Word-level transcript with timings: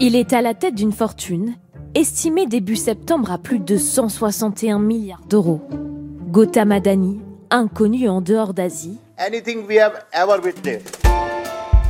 Il 0.00 0.16
est 0.16 0.32
à 0.32 0.42
la 0.42 0.54
tête 0.54 0.74
d'une 0.74 0.92
fortune, 0.92 1.54
estimée 1.94 2.46
début 2.46 2.74
septembre 2.74 3.30
à 3.30 3.38
plus 3.38 3.60
de 3.60 3.76
161 3.76 4.80
milliards 4.80 5.22
d'euros. 5.28 5.60
Gautam 6.30 6.72
Adani, 6.72 7.20
inconnu 7.50 8.08
en 8.08 8.20
dehors 8.20 8.54
d'Asie, 8.54 8.98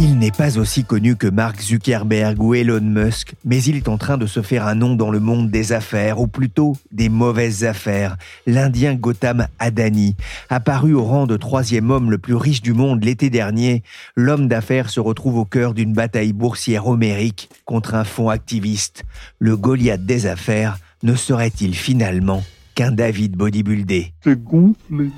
il 0.00 0.18
n'est 0.18 0.30
pas 0.30 0.58
aussi 0.58 0.84
connu 0.84 1.16
que 1.16 1.26
Mark 1.26 1.60
Zuckerberg 1.60 2.42
ou 2.42 2.54
Elon 2.54 2.80
Musk, 2.80 3.34
mais 3.44 3.62
il 3.62 3.76
est 3.76 3.88
en 3.88 3.96
train 3.96 4.18
de 4.18 4.26
se 4.26 4.42
faire 4.42 4.66
un 4.66 4.74
nom 4.74 4.96
dans 4.96 5.10
le 5.10 5.20
monde 5.20 5.50
des 5.50 5.72
affaires, 5.72 6.20
ou 6.20 6.26
plutôt 6.26 6.76
des 6.92 7.08
mauvaises 7.08 7.64
affaires. 7.64 8.16
L'Indien 8.46 8.94
Gautam 8.94 9.46
Adani, 9.58 10.16
apparu 10.50 10.94
au 10.94 11.04
rang 11.04 11.26
de 11.26 11.36
troisième 11.36 11.90
homme 11.90 12.10
le 12.10 12.18
plus 12.18 12.34
riche 12.34 12.62
du 12.62 12.72
monde 12.72 13.04
l'été 13.04 13.30
dernier, 13.30 13.82
l'homme 14.16 14.48
d'affaires 14.48 14.90
se 14.90 15.00
retrouve 15.00 15.38
au 15.38 15.44
cœur 15.44 15.74
d'une 15.74 15.92
bataille 15.92 16.32
boursière 16.32 16.86
homérique 16.86 17.48
contre 17.64 17.94
un 17.94 18.04
fonds 18.04 18.30
activiste. 18.30 19.04
Le 19.38 19.56
Goliath 19.56 20.04
des 20.04 20.26
affaires 20.26 20.78
ne 21.02 21.14
serait-il 21.14 21.74
finalement 21.74 22.42
qu'un 22.74 22.90
David 22.90 23.36
bodybuildé? 23.36 24.12
C'est 24.22 24.42
gonflé. 24.42 25.10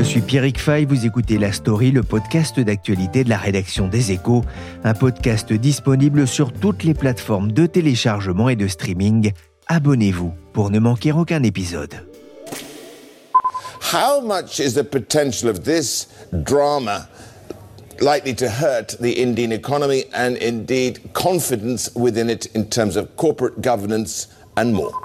Je 0.00 0.04
suis 0.06 0.22
Pierrick 0.22 0.58
Fay, 0.58 0.86
vous 0.86 1.04
écoutez 1.04 1.36
La 1.36 1.52
Story, 1.52 1.90
le 1.90 2.02
podcast 2.02 2.58
d'actualité 2.58 3.22
de 3.22 3.28
la 3.28 3.36
rédaction 3.36 3.86
des 3.86 4.12
Échos, 4.12 4.42
un 4.82 4.94
podcast 4.94 5.52
disponible 5.52 6.26
sur 6.26 6.54
toutes 6.54 6.84
les 6.84 6.94
plateformes 6.94 7.52
de 7.52 7.66
téléchargement 7.66 8.48
et 8.48 8.56
de 8.56 8.66
streaming. 8.66 9.32
Abonnez-vous 9.66 10.32
pour 10.54 10.70
ne 10.70 10.78
manquer 10.78 11.12
aucun 11.12 11.42
épisode. 11.42 11.96
How 13.92 14.22
much 14.22 14.58
is 14.58 14.72
the 14.72 14.82
potential 14.82 15.50
of 15.50 15.64
this 15.64 16.08
drama 16.32 17.06
likely 18.00 18.34
to 18.36 18.46
hurt 18.46 18.96
the 19.02 19.20
Indian 19.20 19.52
economy 19.52 20.04
and 20.14 20.36
indeed 20.40 21.12
confidence 21.12 21.90
within 21.94 22.30
it 22.30 22.48
in 22.54 22.64
terms 22.64 22.96
of 22.96 23.06
corporate 23.16 23.60
governance 23.60 24.28
and 24.56 24.72
more? 24.72 24.98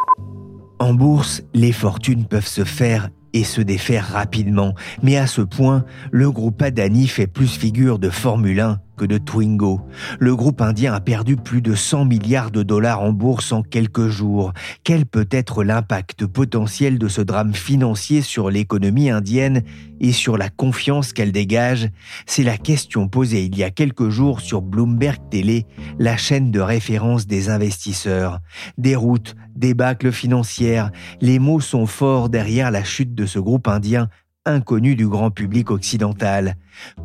En 0.79 0.93
bourse, 0.93 1.41
les 1.53 1.73
fortunes 1.73 2.23
peuvent 2.23 2.47
se 2.47 2.63
faire 2.63 3.09
et 3.35 3.43
se 3.43 3.61
défaire 3.61 4.07
rapidement. 4.07 4.73
Mais 5.03 5.17
à 5.17 5.27
ce 5.27 5.41
point, 5.41 5.85
le 6.09 6.31
groupe 6.31 6.61
Adani 6.61 7.07
fait 7.07 7.27
plus 7.27 7.55
figure 7.55 7.99
de 7.99 8.09
Formule 8.09 8.61
1 8.61 8.79
que 8.95 9.05
de 9.05 9.17
Twingo. 9.17 9.81
Le 10.19 10.35
groupe 10.35 10.61
indien 10.61 10.93
a 10.93 10.99
perdu 10.99 11.35
plus 11.35 11.61
de 11.61 11.75
100 11.75 12.05
milliards 12.05 12.51
de 12.51 12.63
dollars 12.63 13.01
en 13.01 13.11
bourse 13.11 13.51
en 13.51 13.61
quelques 13.61 14.07
jours. 14.07 14.53
Quel 14.83 15.05
peut 15.05 15.27
être 15.31 15.63
l'impact 15.63 16.25
potentiel 16.25 16.97
de 16.97 17.07
ce 17.07 17.21
drame 17.21 17.53
financier 17.53 18.21
sur 18.21 18.49
l'économie 18.49 19.09
indienne 19.09 19.63
et 19.99 20.11
sur 20.11 20.37
la 20.37 20.49
confiance 20.49 21.13
qu'elle 21.13 21.31
dégage? 21.31 21.89
C'est 22.25 22.43
la 22.43 22.57
question 22.57 23.07
posée 23.07 23.45
il 23.45 23.57
y 23.57 23.63
a 23.63 23.71
quelques 23.71 24.09
jours 24.09 24.41
sur 24.41 24.61
Bloomberg 24.61 25.19
Télé, 25.29 25.65
la 25.99 26.17
chaîne 26.17 26.51
de 26.51 26.59
référence 26.59 27.27
des 27.27 27.49
investisseurs. 27.49 28.39
Déroute, 28.77 29.35
débâcle 29.55 30.11
financière, 30.11 30.91
les 31.21 31.39
mots 31.39 31.59
sont 31.59 31.85
forts 31.85 32.29
derrière 32.29 32.71
la 32.71 32.83
chute 32.83 33.15
de 33.15 33.25
ce 33.25 33.39
groupe 33.39 33.67
indien 33.67 34.09
inconnu 34.45 34.95
du 34.95 35.07
grand 35.07 35.31
public 35.31 35.71
occidental. 35.71 36.55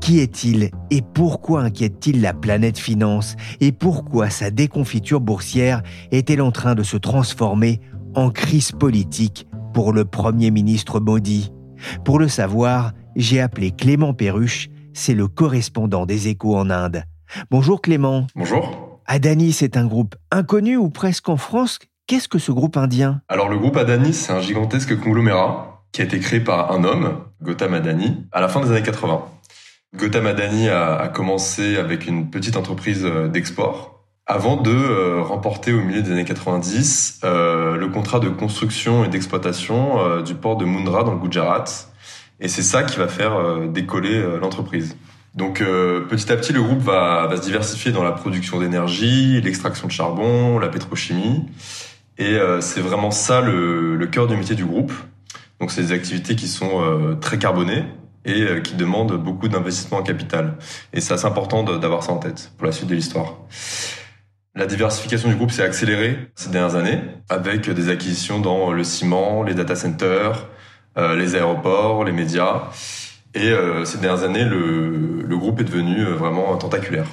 Qui 0.00 0.20
est-il 0.20 0.70
et 0.90 1.02
pourquoi 1.02 1.62
inquiète-t-il 1.62 2.20
la 2.20 2.34
planète 2.34 2.78
finance 2.78 3.36
et 3.60 3.72
pourquoi 3.72 4.30
sa 4.30 4.50
déconfiture 4.50 5.20
boursière 5.20 5.82
est-elle 6.10 6.42
en 6.42 6.52
train 6.52 6.74
de 6.74 6.82
se 6.82 6.96
transformer 6.96 7.80
en 8.14 8.30
crise 8.30 8.72
politique 8.72 9.46
pour 9.72 9.92
le 9.92 10.04
Premier 10.04 10.50
ministre 10.50 11.00
Modi? 11.00 11.52
Pour 12.04 12.18
le 12.18 12.28
savoir, 12.28 12.92
j'ai 13.16 13.40
appelé 13.40 13.70
Clément 13.70 14.14
Perruche, 14.14 14.68
c'est 14.92 15.14
le 15.14 15.28
correspondant 15.28 16.06
des 16.06 16.28
échos 16.28 16.56
en 16.56 16.70
Inde. 16.70 17.04
Bonjour 17.50 17.80
Clément. 17.80 18.26
Bonjour. 18.34 19.00
Adani, 19.06 19.52
c'est 19.52 19.76
un 19.76 19.86
groupe 19.86 20.14
inconnu 20.30 20.76
ou 20.76 20.90
presque 20.90 21.28
en 21.28 21.36
France? 21.36 21.78
Qu'est-ce 22.06 22.28
que 22.28 22.38
ce 22.38 22.52
groupe 22.52 22.76
indien? 22.76 23.22
Alors 23.28 23.48
le 23.48 23.58
groupe 23.58 23.76
Adani, 23.76 24.12
c'est 24.12 24.32
un 24.32 24.40
gigantesque 24.40 24.98
conglomérat 24.98 25.79
qui 25.92 26.02
a 26.02 26.04
été 26.04 26.18
créé 26.20 26.40
par 26.40 26.72
un 26.72 26.84
homme, 26.84 27.20
Gautam 27.42 27.74
Adani, 27.74 28.24
à 28.32 28.40
la 28.40 28.48
fin 28.48 28.60
des 28.60 28.70
années 28.70 28.82
80. 28.82 29.24
Gautam 29.96 30.26
Adani 30.26 30.68
a, 30.68 31.08
commencé 31.08 31.76
avec 31.76 32.06
une 32.06 32.30
petite 32.30 32.56
entreprise 32.56 33.04
euh, 33.04 33.28
d'export 33.28 34.04
avant 34.24 34.56
de 34.56 34.70
euh, 34.70 35.20
remporter 35.20 35.72
au 35.72 35.80
milieu 35.80 36.02
des 36.02 36.12
années 36.12 36.24
90 36.24 37.22
euh, 37.24 37.76
le 37.76 37.88
contrat 37.88 38.20
de 38.20 38.28
construction 38.28 39.04
et 39.04 39.08
d'exploitation 39.08 40.20
du 40.22 40.34
port 40.34 40.56
de 40.56 40.64
Mundra 40.64 41.02
dans 41.02 41.12
le 41.12 41.18
Gujarat. 41.18 41.64
Et 42.38 42.46
c'est 42.46 42.62
ça 42.62 42.84
qui 42.84 42.98
va 42.98 43.08
faire 43.08 43.68
décoller 43.68 44.22
l'entreprise. 44.40 44.96
Donc 45.34 45.58
petit 45.58 46.32
à 46.32 46.36
petit, 46.36 46.54
le 46.54 46.62
groupe 46.62 46.78
va, 46.78 47.28
se 47.36 47.42
diversifier 47.42 47.92
dans 47.92 48.02
la 48.02 48.12
production 48.12 48.58
d'énergie, 48.58 49.42
l'extraction 49.42 49.88
de 49.88 49.92
charbon, 49.92 50.58
la 50.58 50.68
pétrochimie. 50.68 51.44
Et 52.16 52.38
c'est 52.60 52.80
vraiment 52.80 53.10
ça 53.10 53.42
le, 53.42 53.94
le 53.94 54.06
cœur 54.06 54.26
du 54.26 54.36
métier 54.36 54.54
du 54.54 54.64
groupe. 54.64 54.92
Donc 55.60 55.70
c'est 55.70 55.82
des 55.82 55.92
activités 55.92 56.34
qui 56.36 56.48
sont 56.48 56.82
euh, 56.82 57.14
très 57.14 57.38
carbonées 57.38 57.84
et 58.24 58.42
euh, 58.42 58.60
qui 58.60 58.74
demandent 58.74 59.22
beaucoup 59.22 59.48
d'investissement 59.48 59.98
en 59.98 60.02
capital. 60.02 60.56
Et 60.92 61.00
c'est 61.00 61.12
assez 61.12 61.26
important 61.26 61.62
d'avoir 61.62 62.02
ça 62.02 62.12
en 62.12 62.18
tête 62.18 62.52
pour 62.56 62.66
la 62.66 62.72
suite 62.72 62.88
de 62.88 62.94
l'histoire. 62.94 63.36
La 64.54 64.66
diversification 64.66 65.28
du 65.28 65.36
groupe 65.36 65.50
s'est 65.50 65.62
accélérée 65.62 66.18
ces 66.34 66.50
dernières 66.50 66.76
années 66.76 67.00
avec 67.28 67.68
des 67.70 67.88
acquisitions 67.88 68.40
dans 68.40 68.72
le 68.72 68.82
ciment, 68.82 69.42
les 69.42 69.54
data 69.54 69.76
centers, 69.76 70.46
euh, 70.98 71.14
les 71.14 71.36
aéroports, 71.36 72.04
les 72.04 72.12
médias. 72.12 72.62
Et 73.32 73.52
ces 73.84 73.98
dernières 73.98 74.24
années, 74.24 74.44
le, 74.44 75.22
le 75.22 75.38
groupe 75.38 75.60
est 75.60 75.64
devenu 75.64 76.02
vraiment 76.02 76.56
tentaculaire. 76.56 77.06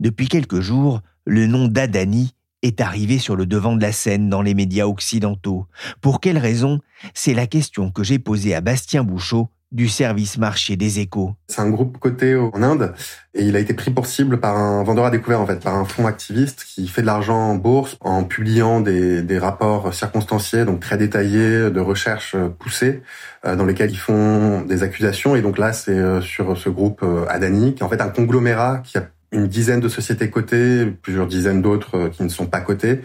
Depuis 0.00 0.28
quelques 0.28 0.60
jours, 0.60 1.00
le 1.24 1.46
nom 1.46 1.66
d'Adani 1.66 2.34
est 2.62 2.80
arrivé 2.80 3.18
sur 3.18 3.36
le 3.36 3.46
devant 3.46 3.76
de 3.76 3.82
la 3.82 3.92
scène 3.92 4.28
dans 4.28 4.42
les 4.42 4.54
médias 4.54 4.86
occidentaux. 4.86 5.66
Pour 6.00 6.20
quelle 6.20 6.38
raison? 6.38 6.80
C'est 7.14 7.34
la 7.34 7.46
question 7.46 7.90
que 7.90 8.02
j'ai 8.02 8.18
posée 8.18 8.54
à 8.54 8.60
Bastien 8.60 9.02
Bouchot 9.02 9.48
du 9.72 9.88
service 9.88 10.36
marché 10.36 10.76
des 10.76 11.00
échos. 11.00 11.34
C'est 11.48 11.62
un 11.62 11.70
groupe 11.70 11.98
coté 11.98 12.36
en 12.36 12.62
Inde 12.62 12.92
et 13.34 13.42
il 13.42 13.56
a 13.56 13.58
été 13.58 13.72
pris 13.72 13.90
pour 13.90 14.06
cible 14.06 14.38
par 14.38 14.56
un 14.56 14.84
vendeur 14.84 15.06
à 15.06 15.10
découvert 15.10 15.40
en 15.40 15.46
fait, 15.46 15.60
par 15.60 15.74
un 15.74 15.86
fonds 15.86 16.06
activiste 16.06 16.64
qui 16.64 16.86
fait 16.86 17.00
de 17.00 17.06
l'argent 17.06 17.50
en 17.50 17.54
bourse 17.54 17.96
en 18.00 18.22
publiant 18.22 18.80
des, 18.80 19.22
des 19.22 19.38
rapports 19.38 19.94
circonstanciés, 19.94 20.66
donc 20.66 20.80
très 20.80 20.98
détaillés, 20.98 21.70
de 21.70 21.80
recherches 21.80 22.36
poussées, 22.58 23.02
euh, 23.46 23.56
dans 23.56 23.64
lesquels 23.64 23.90
ils 23.90 23.96
font 23.96 24.60
des 24.60 24.82
accusations. 24.82 25.34
Et 25.36 25.42
donc 25.42 25.56
là, 25.56 25.72
c'est 25.72 25.92
euh, 25.92 26.20
sur 26.20 26.56
ce 26.56 26.68
groupe 26.68 27.02
euh, 27.02 27.24
Adani, 27.28 27.74
qui 27.74 27.80
est 27.80 27.84
en 27.84 27.88
fait 27.88 28.02
un 28.02 28.10
conglomérat 28.10 28.82
qui 28.84 28.98
a 28.98 29.08
une 29.32 29.48
dizaine 29.48 29.80
de 29.80 29.88
sociétés 29.88 30.30
cotées, 30.30 30.86
plusieurs 30.86 31.26
dizaines 31.26 31.62
d'autres 31.62 31.96
euh, 31.96 32.08
qui 32.10 32.22
ne 32.22 32.28
sont 32.28 32.46
pas 32.46 32.60
cotées. 32.60 33.00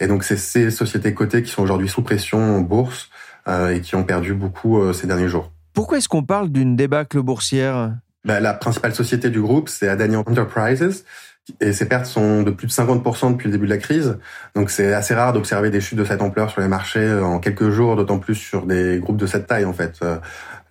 Et 0.00 0.06
donc 0.06 0.24
c'est 0.24 0.36
ces 0.36 0.70
sociétés 0.70 1.12
cotées 1.12 1.42
qui 1.42 1.50
sont 1.50 1.62
aujourd'hui 1.62 1.88
sous 1.88 2.02
pression 2.02 2.56
en 2.56 2.60
bourse 2.60 3.10
euh, 3.48 3.74
et 3.74 3.80
qui 3.80 3.96
ont 3.96 4.04
perdu 4.04 4.32
beaucoup 4.32 4.80
euh, 4.80 4.92
ces 4.92 5.06
derniers 5.06 5.28
jours. 5.28 5.52
Pourquoi 5.74 5.98
est-ce 5.98 6.08
qu'on 6.08 6.22
parle 6.22 6.50
d'une 6.50 6.76
débâcle 6.76 7.20
boursière? 7.20 7.94
Ben, 8.24 8.40
La 8.40 8.54
principale 8.54 8.94
société 8.94 9.30
du 9.30 9.40
groupe, 9.40 9.68
c'est 9.68 9.88
Adani 9.88 10.16
Enterprises. 10.16 11.04
Et 11.60 11.72
ces 11.72 11.86
pertes 11.86 12.06
sont 12.06 12.44
de 12.44 12.52
plus 12.52 12.68
de 12.68 12.72
50% 12.72 13.32
depuis 13.32 13.46
le 13.46 13.52
début 13.52 13.66
de 13.66 13.72
la 13.72 13.78
crise. 13.78 14.16
Donc 14.54 14.70
c'est 14.70 14.92
assez 14.92 15.12
rare 15.12 15.32
d'observer 15.32 15.70
des 15.70 15.80
chutes 15.80 15.98
de 15.98 16.04
cette 16.04 16.22
ampleur 16.22 16.50
sur 16.50 16.60
les 16.60 16.68
marchés 16.68 17.14
en 17.14 17.40
quelques 17.40 17.70
jours, 17.70 17.96
d'autant 17.96 18.20
plus 18.20 18.36
sur 18.36 18.64
des 18.64 19.00
groupes 19.00 19.16
de 19.16 19.26
cette 19.26 19.48
taille 19.48 19.64
en 19.64 19.72
fait. 19.72 19.98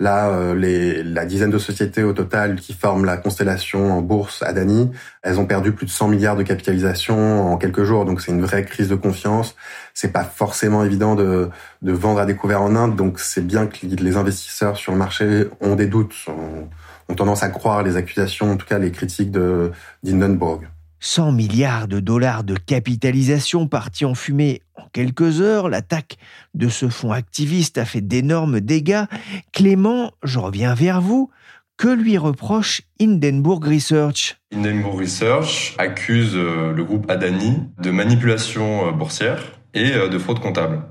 Là, 0.01 0.29
euh, 0.29 0.55
les, 0.55 1.03
la 1.03 1.25
dizaine 1.25 1.51
de 1.51 1.59
sociétés 1.59 2.01
au 2.01 2.11
total 2.11 2.55
qui 2.55 2.73
forment 2.73 3.05
la 3.05 3.17
constellation 3.17 3.93
en 3.93 4.01
bourse 4.01 4.41
Adani, 4.41 4.89
elles 5.21 5.39
ont 5.39 5.45
perdu 5.45 5.73
plus 5.73 5.85
de 5.85 5.91
100 5.91 6.07
milliards 6.07 6.35
de 6.35 6.41
capitalisation 6.41 7.53
en 7.53 7.57
quelques 7.57 7.83
jours. 7.83 8.03
Donc 8.03 8.19
c'est 8.19 8.31
une 8.31 8.41
vraie 8.41 8.65
crise 8.65 8.89
de 8.89 8.95
confiance. 8.95 9.55
C'est 9.93 10.11
pas 10.11 10.23
forcément 10.23 10.83
évident 10.83 11.13
de, 11.13 11.51
de 11.83 11.91
vendre 11.91 12.19
à 12.19 12.25
découvert 12.25 12.63
en 12.63 12.75
Inde. 12.75 12.95
Donc 12.95 13.19
c'est 13.19 13.45
bien 13.45 13.67
que 13.67 13.85
les 13.85 14.17
investisseurs 14.17 14.75
sur 14.75 14.91
le 14.91 14.97
marché 14.97 15.45
ont 15.61 15.75
des 15.75 15.85
doutes, 15.85 16.15
ont, 16.29 17.13
tendance 17.13 17.43
à 17.43 17.49
croire 17.49 17.83
les 17.83 17.95
accusations, 17.95 18.53
en 18.53 18.57
tout 18.57 18.65
cas 18.65 18.79
les 18.79 18.89
critiques 18.89 19.29
de 19.29 19.71
d'Hindenburg. 20.01 20.61
100 21.01 21.31
milliards 21.31 21.87
de 21.87 21.99
dollars 21.99 22.43
de 22.43 22.55
capitalisation 22.55 23.67
partis 23.67 24.05
en 24.05 24.13
fumée 24.13 24.61
en 24.75 24.83
quelques 24.93 25.41
heures, 25.41 25.67
l'attaque 25.67 26.17
de 26.53 26.69
ce 26.69 26.89
fonds 26.89 27.11
activiste 27.11 27.77
a 27.77 27.85
fait 27.85 28.01
d'énormes 28.01 28.61
dégâts. 28.61 29.05
Clément, 29.51 30.11
je 30.23 30.39
reviens 30.39 30.75
vers 30.75 31.01
vous. 31.01 31.29
Que 31.75 31.87
lui 31.87 32.17
reproche 32.19 32.83
Hindenburg 33.01 33.65
Research? 33.65 34.37
Hindenburg 34.53 34.99
Research 34.99 35.73
accuse 35.79 36.35
euh, 36.35 36.73
le 36.73 36.83
groupe 36.83 37.09
Adani 37.09 37.57
de 37.81 37.89
manipulation 37.89 38.87
euh, 38.87 38.91
boursière 38.91 39.41
et 39.73 39.93
euh, 39.93 40.07
de 40.07 40.19
fraude 40.19 40.39
comptable. 40.39 40.83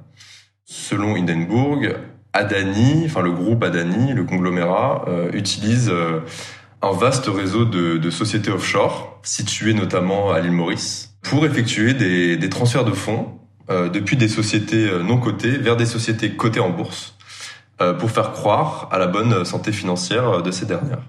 Selon 0.65 1.15
Hindenburg, 1.15 1.95
Adani, 2.33 3.05
enfin 3.07 3.23
le 3.23 3.31
groupe 3.31 3.63
Adani, 3.63 4.13
le 4.15 4.25
conglomérat, 4.25 5.05
utilise 5.33 5.93
un 6.83 6.93
vaste 6.93 7.27
réseau 7.27 7.65
de, 7.65 8.11
sociétés 8.11 8.51
offshore, 8.51 9.21
situées 9.23 9.75
notamment 9.75 10.33
à 10.33 10.41
l'île 10.41 10.53
Maurice, 10.53 11.15
pour 11.23 11.45
effectuer 11.45 11.95
des, 11.95 12.49
transferts 12.49 12.85
de 12.85 12.93
fonds 12.93 13.39
euh, 13.71 13.89
depuis 13.89 14.17
des 14.17 14.29
sociétés 14.29 14.89
euh, 14.89 15.03
non 15.03 15.19
cotées 15.19 15.59
vers 15.59 15.77
des 15.77 15.87
sociétés 15.87 16.31
cotées 16.31 16.61
en 16.61 16.71
bourse, 16.71 17.17
euh, 17.81 17.93
pour 17.93 18.11
faire 18.11 18.33
croire 18.33 18.89
à 18.91 18.99
la 18.99 19.07
bonne 19.07 19.45
santé 19.45 19.73
financière 19.73 20.43
de 20.43 20.51
ces 20.51 20.67
dernières. 20.67 21.03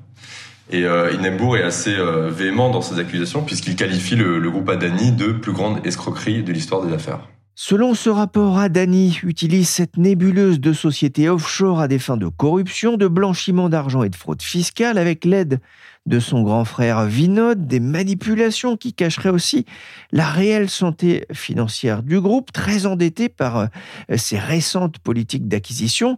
Et 0.69 0.83
euh, 0.85 1.09
est 1.12 1.63
assez 1.63 1.95
véhément 2.29 2.69
dans 2.69 2.81
ses 2.81 2.97
accusations 3.00 3.44
puisqu'il 3.44 3.75
qualifie 3.75 4.15
le, 4.15 4.39
le 4.39 4.51
groupe 4.51 4.69
Adani 4.69 5.12
de 5.12 5.33
plus 5.33 5.51
grande 5.51 5.85
escroquerie 5.85 6.44
de 6.44 6.53
l'histoire 6.53 6.85
des 6.85 6.94
affaires. 6.94 7.19
Selon 7.53 7.94
ce 7.94 8.09
rapport, 8.09 8.57
Adani 8.57 9.19
utilise 9.24 9.68
cette 9.68 9.98
nébuleuse 9.98 10.59
de 10.62 10.71
sociétés 10.71 11.30
offshore 11.30 11.81
à 11.81 11.89
des 11.89 12.00
fins 12.00 12.15
de 12.15 12.27
corruption, 12.27 12.95
de 12.95 13.07
blanchiment 13.07 13.68
d'argent 13.68 14.03
et 14.03 14.09
de 14.09 14.15
fraude 14.15 14.42
fiscale 14.42 14.98
avec 14.98 15.25
l'aide 15.25 15.59
de 16.06 16.19
son 16.19 16.44
grand 16.44 16.65
frère 16.65 17.06
Vinod, 17.06 17.68
des 17.68 17.80
manipulations 17.80 18.77
qui 18.77 18.94
cacheraient 18.94 19.30
aussi 19.30 19.65
la 20.12 20.25
réelle 20.25 20.69
santé 20.69 21.25
financière 21.33 22.03
du 22.03 22.19
groupe, 22.21 22.51
très 22.51 22.86
endetté 22.86 23.30
par 23.30 23.57
euh, 23.57 23.68
ses 24.15 24.39
récentes 24.39 25.00
politiques 25.00 25.48
d'acquisition. 25.48 26.18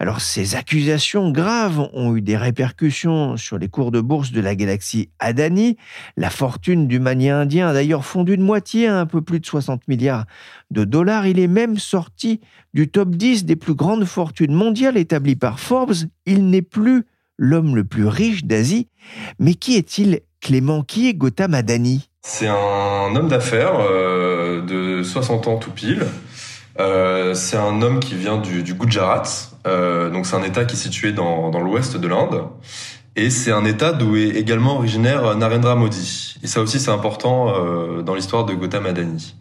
Alors 0.00 0.20
ces 0.20 0.54
accusations 0.54 1.32
graves 1.32 1.88
ont 1.92 2.14
eu 2.14 2.22
des 2.22 2.36
répercussions 2.36 3.36
sur 3.36 3.58
les 3.58 3.68
cours 3.68 3.90
de 3.90 4.00
bourse 4.00 4.30
de 4.30 4.40
la 4.40 4.54
galaxie 4.54 5.10
Adani. 5.18 5.76
La 6.16 6.30
fortune 6.30 6.86
du 6.86 7.00
mania 7.00 7.36
indien 7.36 7.68
a 7.68 7.72
d'ailleurs 7.72 8.04
fondu 8.04 8.36
de 8.36 8.42
moitié 8.42 8.86
à 8.86 9.00
un 9.00 9.06
peu 9.06 9.22
plus 9.22 9.40
de 9.40 9.46
60 9.46 9.88
milliards 9.88 10.24
de 10.70 10.84
dollars. 10.84 11.26
Il 11.26 11.40
est 11.40 11.48
même 11.48 11.78
sorti 11.78 12.40
du 12.74 12.88
top 12.88 13.10
10 13.10 13.44
des 13.44 13.56
plus 13.56 13.74
grandes 13.74 14.04
fortunes 14.04 14.54
mondiales 14.54 14.96
établies 14.96 15.36
par 15.36 15.58
Forbes. 15.58 15.94
Il 16.26 16.48
n'est 16.48 16.62
plus 16.62 17.04
l'homme 17.36 17.74
le 17.74 17.82
plus 17.82 18.06
riche 18.06 18.44
d'Asie. 18.44 18.88
Mais 19.40 19.54
qui 19.54 19.74
est-il, 19.76 20.20
Clément? 20.40 20.82
Qui 20.82 21.08
est 21.08 21.14
Gautam 21.14 21.54
Adani? 21.54 22.08
C'est 22.22 22.46
un 22.46 23.16
homme 23.16 23.28
d'affaires 23.28 23.80
euh, 23.80 24.60
de 24.62 25.02
60 25.02 25.48
ans 25.48 25.56
tout 25.56 25.72
pile. 25.72 26.06
Euh, 26.78 27.34
c'est 27.34 27.56
un 27.56 27.82
homme 27.82 28.00
qui 28.00 28.14
vient 28.14 28.38
du, 28.38 28.62
Gujarat, 28.74 29.22
euh, 29.66 30.10
donc 30.10 30.26
c'est 30.26 30.36
un 30.36 30.42
État 30.42 30.64
qui 30.64 30.76
est 30.76 30.78
situé 30.78 31.12
dans, 31.12 31.50
l'ouest 31.60 31.96
de 31.96 32.08
l'Inde. 32.08 32.44
Et 33.16 33.30
c'est 33.30 33.50
un 33.50 33.64
État 33.64 33.92
d'où 33.92 34.16
est 34.16 34.28
également 34.28 34.76
originaire 34.76 35.36
Narendra 35.36 35.74
Modi. 35.74 36.36
Et 36.42 36.46
ça 36.46 36.60
aussi 36.60 36.78
c'est 36.78 36.92
important 36.92 37.52
dans 38.02 38.14
l'histoire 38.14 38.44
de 38.44 38.54
Gautam 38.54 38.86
Adani. 38.86 39.34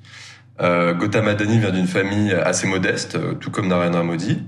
Gautam 0.59 1.27
Adani 1.27 1.59
vient 1.59 1.69
d'une 1.69 1.85
famille 1.85 2.33
assez 2.33 2.65
modeste, 2.65 3.19
tout 3.39 3.51
comme 3.51 3.67
Narendra 3.67 4.01
Modi. 4.01 4.41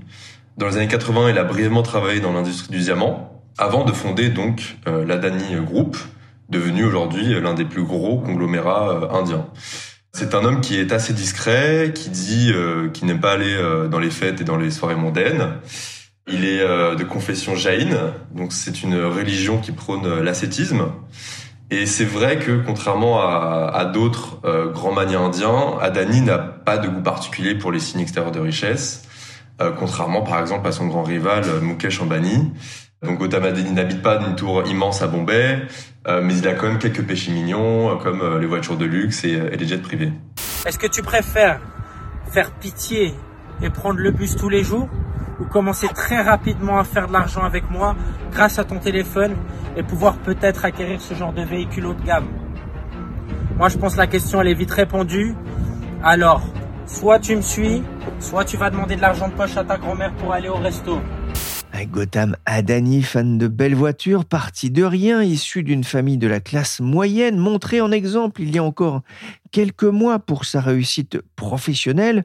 Dans 0.56 0.66
les 0.66 0.78
années 0.78 0.88
80, 0.88 1.30
il 1.30 1.38
a 1.38 1.44
brièvement 1.44 1.82
travaillé 1.82 2.18
dans 2.18 2.32
l'industrie 2.32 2.72
du 2.72 2.80
diamant 2.80 3.30
avant 3.60 3.84
de 3.84 3.92
fonder 3.92 4.30
donc 4.30 4.78
euh, 4.88 5.04
l'Adani 5.04 5.54
Group, 5.64 5.96
devenu 6.48 6.84
aujourd'hui 6.84 7.38
l'un 7.40 7.54
des 7.54 7.66
plus 7.66 7.84
gros 7.84 8.18
conglomérats 8.18 8.90
euh, 8.90 9.10
indiens. 9.10 9.46
C'est 10.12 10.34
un 10.34 10.44
homme 10.44 10.60
qui 10.60 10.78
est 10.78 10.92
assez 10.92 11.12
discret, 11.12 11.92
qui 11.94 12.10
dit 12.10 12.52
euh, 12.52 12.88
qu'il 12.88 13.06
n'aime 13.06 13.20
pas 13.20 13.32
aller 13.32 13.56
dans 13.90 13.98
les 13.98 14.10
fêtes 14.10 14.40
et 14.40 14.44
dans 14.44 14.56
les 14.56 14.70
soirées 14.70 14.96
mondaines. 14.96 15.54
Il 16.28 16.44
est 16.44 16.60
de 16.60 17.02
confession 17.02 17.56
jaïne, 17.56 17.96
donc 18.32 18.52
c'est 18.52 18.82
une 18.82 19.02
religion 19.02 19.58
qui 19.58 19.72
prône 19.72 20.20
l'ascétisme. 20.20 20.86
Et 21.72 21.86
c'est 21.86 22.04
vrai 22.04 22.38
que 22.38 22.62
contrairement 22.64 23.20
à, 23.20 23.72
à 23.74 23.84
d'autres 23.84 24.40
grands 24.72 24.92
manias 24.92 25.18
indiens, 25.18 25.76
Adani 25.80 26.20
n'a 26.20 26.38
pas 26.38 26.78
de 26.78 26.86
goût 26.86 27.02
particulier 27.02 27.56
pour 27.56 27.72
les 27.72 27.80
signes 27.80 28.02
extérieurs 28.02 28.30
de 28.30 28.38
richesse, 28.38 29.02
contrairement 29.78 30.22
par 30.22 30.40
exemple 30.40 30.68
à 30.68 30.72
son 30.72 30.86
grand 30.86 31.02
rival 31.02 31.44
Mukesh 31.62 32.00
Ambani, 32.00 32.52
donc 33.02 33.18
Gautam 33.18 33.44
Adani 33.44 33.72
n'habite 33.72 34.02
pas 34.02 34.18
d'une 34.18 34.36
tour 34.36 34.62
immense 34.66 35.00
à 35.00 35.06
Bombay, 35.06 35.62
euh, 36.06 36.20
mais 36.22 36.36
il 36.36 36.46
a 36.46 36.52
quand 36.52 36.66
même 36.66 36.78
quelques 36.78 37.02
péchés 37.02 37.32
mignons, 37.32 37.90
euh, 37.90 37.96
comme 37.96 38.20
euh, 38.20 38.38
les 38.38 38.46
voitures 38.46 38.76
de 38.76 38.84
luxe 38.84 39.24
et, 39.24 39.38
les 39.56 39.66
jets 39.66 39.78
privés. 39.78 40.12
Est-ce 40.66 40.78
que 40.78 40.86
tu 40.86 41.02
préfères 41.02 41.60
faire 42.30 42.50
pitié 42.52 43.14
et 43.62 43.70
prendre 43.70 43.98
le 43.98 44.10
bus 44.10 44.36
tous 44.36 44.50
les 44.50 44.62
jours 44.62 44.88
ou 45.40 45.44
commencer 45.44 45.88
très 45.88 46.20
rapidement 46.20 46.78
à 46.78 46.84
faire 46.84 47.08
de 47.08 47.14
l'argent 47.14 47.42
avec 47.42 47.70
moi 47.70 47.96
grâce 48.32 48.58
à 48.58 48.64
ton 48.64 48.78
téléphone 48.78 49.34
et 49.76 49.82
pouvoir 49.82 50.18
peut-être 50.18 50.66
acquérir 50.66 51.00
ce 51.00 51.14
genre 51.14 51.32
de 51.32 51.42
véhicule 51.42 51.86
haut 51.86 51.94
de 51.94 52.02
gamme? 52.02 52.28
Moi, 53.56 53.70
je 53.70 53.78
pense 53.78 53.94
que 53.94 53.98
la 53.98 54.06
question, 54.06 54.42
elle 54.42 54.48
est 54.48 54.54
vite 54.54 54.70
répondue. 54.70 55.34
Alors, 56.02 56.42
soit 56.86 57.18
tu 57.18 57.34
me 57.34 57.42
suis, 57.42 57.82
soit 58.18 58.44
tu 58.44 58.58
vas 58.58 58.68
demander 58.68 58.96
de 58.96 59.00
l'argent 59.00 59.28
de 59.28 59.34
poche 59.34 59.56
à 59.56 59.64
ta 59.64 59.78
grand-mère 59.78 60.12
pour 60.16 60.34
aller 60.34 60.48
au 60.48 60.56
resto. 60.56 61.00
Gotham 61.86 62.36
Adani, 62.46 63.02
fan 63.02 63.38
de 63.38 63.48
belles 63.48 63.74
voitures, 63.74 64.24
parti 64.24 64.70
de 64.70 64.84
rien, 64.84 65.22
issu 65.22 65.62
d'une 65.62 65.84
famille 65.84 66.18
de 66.18 66.26
la 66.26 66.40
classe 66.40 66.80
moyenne, 66.80 67.36
montré 67.36 67.80
en 67.80 67.90
exemple 67.92 68.42
il 68.42 68.54
y 68.54 68.58
a 68.58 68.64
encore 68.64 69.02
quelques 69.50 69.84
mois 69.84 70.18
pour 70.18 70.44
sa 70.44 70.60
réussite 70.60 71.18
professionnelle. 71.36 72.24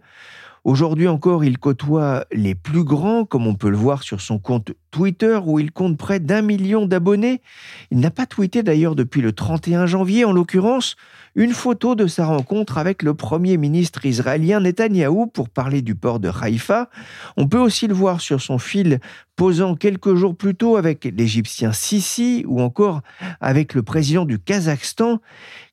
Aujourd'hui 0.66 1.08
encore, 1.08 1.46
il 1.46 1.60
côtoie 1.60 2.26
les 2.32 2.56
plus 2.56 2.84
grands, 2.84 3.24
comme 3.24 3.46
on 3.46 3.54
peut 3.54 3.70
le 3.70 3.78
voir 3.78 4.02
sur 4.02 4.20
son 4.20 4.40
compte 4.40 4.72
Twitter, 4.90 5.40
où 5.46 5.60
il 5.60 5.72
compte 5.72 5.96
près 5.96 6.20
d'un 6.20 6.42
million 6.42 6.88
d'abonnés. 6.88 7.44
Il 7.92 8.00
n'a 8.00 8.10
pas 8.10 8.26
tweeté 8.26 8.64
d'ailleurs 8.64 8.96
depuis 8.96 9.22
le 9.22 9.32
31 9.32 9.86
janvier, 9.86 10.26
en 10.26 10.32
l'occurrence, 10.32 10.96
une 11.36 11.52
photo 11.52 11.94
de 11.94 12.08
sa 12.08 12.26
rencontre 12.26 12.80
avec 12.80 13.04
le 13.04 13.14
Premier 13.14 13.58
ministre 13.58 14.08
israélien 14.08 14.62
Netanyahou 14.62 15.28
pour 15.28 15.50
parler 15.50 15.84
du 15.84 15.94
port 15.94 16.20
de 16.20 16.30
Haïfa. 16.30 16.90
On 17.38 17.48
peut 17.48 17.60
aussi 17.60 17.86
le 17.86 17.94
voir 17.94 18.20
sur 18.20 18.42
son 18.42 18.58
fil 18.58 19.00
posant 19.36 19.76
quelques 19.76 20.16
jours 20.16 20.36
plus 20.36 20.56
tôt 20.56 20.78
avec 20.78 21.04
l'Égyptien 21.04 21.74
Sisi 21.74 22.44
ou 22.48 22.62
encore 22.62 23.02
avec 23.40 23.76
le 23.76 23.84
président 23.84 24.26
du 24.26 24.40
Kazakhstan. 24.40 25.20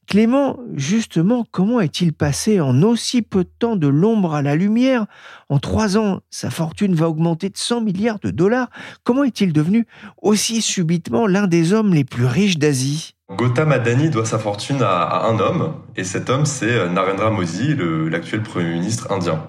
Clément, 0.08 0.58
justement, 0.74 1.46
comment 1.50 1.80
est-il 1.80 2.12
passé 2.12 2.60
en 2.60 2.82
aussi 2.82 3.22
peu 3.22 3.44
de 3.44 3.50
temps 3.58 3.76
de 3.76 3.86
l'ombre 3.86 4.34
à 4.34 4.42
la 4.42 4.56
lumière? 4.56 5.06
En 5.48 5.58
trois 5.58 5.96
ans, 5.96 6.20
sa 6.30 6.50
fortune 6.50 6.94
va 6.94 7.08
augmenter 7.08 7.48
de 7.48 7.56
100 7.56 7.80
milliards 7.82 8.18
de 8.18 8.30
dollars. 8.30 8.68
Comment 9.04 9.24
est-il 9.24 9.52
devenu 9.52 9.86
aussi 10.20 10.60
subitement 10.60 11.26
l'un 11.26 11.46
des 11.46 11.72
hommes 11.72 11.94
les 11.94 12.04
plus 12.04 12.26
riches 12.26 12.58
d'Asie? 12.58 13.14
Gautam 13.30 13.72
Adani 13.72 14.10
doit 14.10 14.26
sa 14.26 14.38
fortune 14.38 14.82
à, 14.82 15.26
un 15.26 15.38
homme, 15.38 15.74
et 15.96 16.04
cet 16.04 16.28
homme, 16.28 16.44
c'est 16.44 16.90
Narendra 16.90 17.30
Modi, 17.30 17.74
l'actuel 18.10 18.42
Premier 18.42 18.74
ministre 18.74 19.10
indien. 19.10 19.46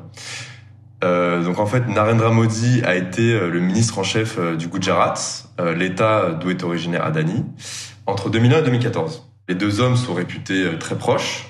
Euh, 1.04 1.44
donc 1.44 1.60
en 1.60 1.66
fait, 1.66 1.88
Narendra 1.88 2.32
Modi 2.32 2.82
a 2.86 2.96
été 2.96 3.34
euh, 3.34 3.50
le 3.50 3.60
ministre 3.60 4.00
en 4.00 4.04
chef 4.04 4.38
euh, 4.38 4.56
du 4.56 4.68
Gujarat, 4.68 5.16
l'État 5.76 6.32
d'où 6.32 6.50
est 6.50 6.64
originaire 6.64 7.06
Adani, 7.06 7.44
entre 8.06 8.30
2001 8.30 8.60
et 8.60 8.64
2014. 8.64 9.33
Les 9.50 9.56
deux 9.56 9.82
hommes 9.82 9.98
sont 9.98 10.14
réputés 10.14 10.64
euh, 10.64 10.78
très 10.78 10.98
proches. 10.98 11.48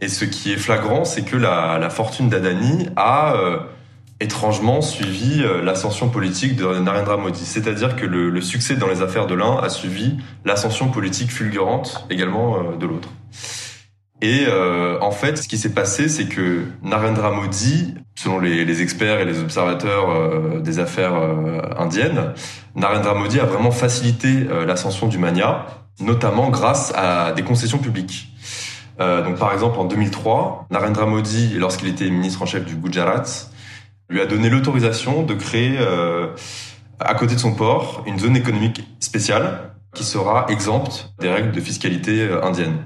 Et 0.00 0.08
ce 0.08 0.24
qui 0.24 0.52
est 0.52 0.56
flagrant, 0.56 1.04
c'est 1.04 1.22
que 1.22 1.36
la, 1.36 1.88
fortune 1.90 2.28
d'Adani 2.28 2.88
a 2.96 3.34
euh, 3.34 3.58
étrangement 4.20 4.80
suivi 4.80 5.42
euh, 5.42 5.62
l'ascension 5.62 6.08
politique 6.08 6.56
de 6.56 6.66
Narendra 6.78 7.16
Modi. 7.16 7.44
C'est-à-dire 7.44 7.94
que 7.94 8.06
le, 8.06 8.40
succès 8.40 8.74
dans 8.74 8.88
les 8.88 9.02
affaires 9.02 9.26
de 9.26 9.34
l'un 9.34 9.56
a 9.56 9.68
suivi 9.68 10.16
l'ascension 10.44 10.88
politique 10.88 11.30
fulgurante 11.30 12.06
également 12.10 12.72
de 12.76 12.86
l'autre. 12.86 13.08
Et 14.20 14.46
en 15.00 15.12
fait, 15.12 15.38
ce 15.38 15.46
qui 15.46 15.58
s'est 15.58 15.74
passé, 15.74 16.08
c'est 16.08 16.26
que 16.26 16.64
Narendra 16.82 17.30
Modi, 17.30 17.94
selon 18.16 18.40
les, 18.40 18.82
experts 18.82 19.20
et 19.20 19.24
les 19.24 19.38
observateurs 19.38 20.60
des 20.60 20.80
affaires 20.80 21.14
indiennes, 21.78 22.32
Narendra 22.74 23.14
Modi 23.14 23.38
a 23.38 23.44
vraiment 23.44 23.70
facilité 23.70 24.48
l'ascension 24.66 25.06
du 25.06 25.18
mania 25.18 25.66
notamment 26.00 26.50
grâce 26.50 26.92
à 26.94 27.32
des 27.32 27.42
concessions 27.42 27.78
publiques. 27.78 28.28
Euh, 29.00 29.22
donc 29.22 29.38
par 29.38 29.52
exemple 29.52 29.78
en 29.78 29.84
2003, 29.84 30.66
Narendra 30.70 31.06
Modi, 31.06 31.54
lorsqu'il 31.54 31.88
était 31.88 32.10
ministre 32.10 32.42
en 32.42 32.46
chef 32.46 32.64
du 32.64 32.74
Gujarat, 32.74 33.24
lui 34.08 34.20
a 34.20 34.26
donné 34.26 34.50
l'autorisation 34.50 35.22
de 35.22 35.34
créer 35.34 35.76
euh, 35.78 36.28
à 36.98 37.14
côté 37.14 37.34
de 37.34 37.40
son 37.40 37.54
port 37.54 38.02
une 38.06 38.18
zone 38.18 38.36
économique 38.36 38.82
spéciale 39.00 39.72
qui 39.94 40.04
sera 40.04 40.46
exempte 40.48 41.12
des 41.18 41.28
règles 41.28 41.52
de 41.52 41.60
fiscalité 41.60 42.22
euh, 42.22 42.44
indienne. 42.44 42.78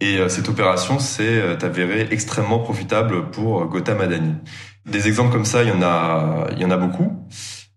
Et 0.00 0.18
euh, 0.18 0.28
cette 0.28 0.48
opération 0.48 0.98
s'est 0.98 1.40
euh, 1.40 1.56
avérée 1.62 2.08
extrêmement 2.10 2.58
profitable 2.58 3.30
pour 3.30 3.64
Gautam 3.66 4.00
Adani. 4.00 4.34
Des 4.86 5.06
exemples 5.06 5.32
comme 5.32 5.44
ça, 5.44 5.62
il 5.62 5.68
y 5.68 5.72
en 5.72 5.82
a, 5.82 6.48
il 6.52 6.58
y 6.58 6.64
en 6.64 6.70
a 6.70 6.76
beaucoup. 6.76 7.24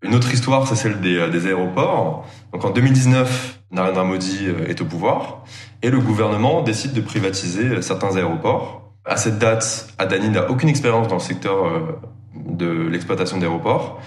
Une 0.01 0.15
autre 0.15 0.33
histoire, 0.33 0.67
c'est 0.67 0.75
celle 0.75 1.01
des, 1.01 1.47
aéroports. 1.47 2.27
Donc 2.55 2.63
en 2.63 2.69
2019, 2.69 3.59
Narendra 3.71 4.05
Modi 4.05 4.47
est 4.69 4.79
au 4.79 4.85
pouvoir 4.85 5.43
et 5.81 5.89
le 5.89 5.99
gouvernement 5.99 6.61
décide 6.61 6.93
de 6.93 7.01
privatiser 7.01 7.81
certains 7.81 8.15
aéroports. 8.15 8.93
À 9.03 9.17
cette 9.17 9.39
date, 9.39 9.89
Adani 9.97 10.29
n'a 10.29 10.49
aucune 10.49 10.69
expérience 10.69 11.09
dans 11.09 11.15
le 11.15 11.19
secteur 11.19 11.97
de 12.33 12.87
l'exploitation 12.87 13.39
d'aéroports, 13.39 13.99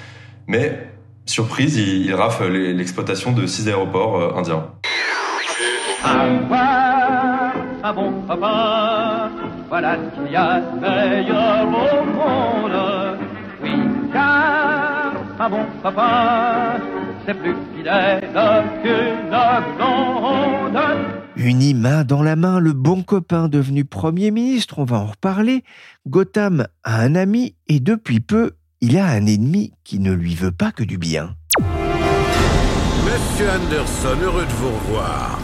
mais 0.47 0.89
surprise, 1.27 1.77
il, 1.77 2.07
il 2.07 2.15
rafle 2.15 2.47
l'exploitation 2.47 3.33
de 3.33 3.47
six 3.47 3.69
aéroports 3.69 4.39
indiens. 4.39 4.71
un 6.03 7.93
bon 7.93 8.13
voilà 9.69 9.97
ce 9.97 10.23
qu'il 10.23 10.33
y 10.33 10.37
a 10.37 10.61
de 10.61 10.69
bon 15.51 15.65
papa. 15.83 16.79
Unis 21.37 21.75
main 21.75 22.05
dans 22.05 22.23
la 22.23 22.37
main, 22.37 22.61
le 22.61 22.73
bon 22.75 23.03
copain 23.03 23.49
devenu 23.49 23.85
Premier 23.87 24.31
ministre, 24.31 24.79
on 24.79 24.85
va 24.85 24.99
en 24.99 25.07
reparler, 25.07 25.65
Gotham 26.07 26.67
a 26.85 27.01
un 27.01 27.15
ami 27.15 27.55
et 27.67 27.81
depuis 27.81 28.21
peu, 28.21 28.57
il 28.81 28.99
a 28.99 29.07
un 29.07 29.25
ennemi 29.25 29.73
qui 29.85 30.01
ne 30.01 30.13
lui 30.13 30.35
veut 30.35 30.53
pas 30.53 30.71
que 30.71 30.85
du 30.85 30.99
bien. 30.99 31.35
Monsieur 31.59 33.49
Anderson, 33.51 34.17
heureux 34.23 34.45
de 34.45 34.53
vous 34.53 34.69
revoir. 34.69 35.39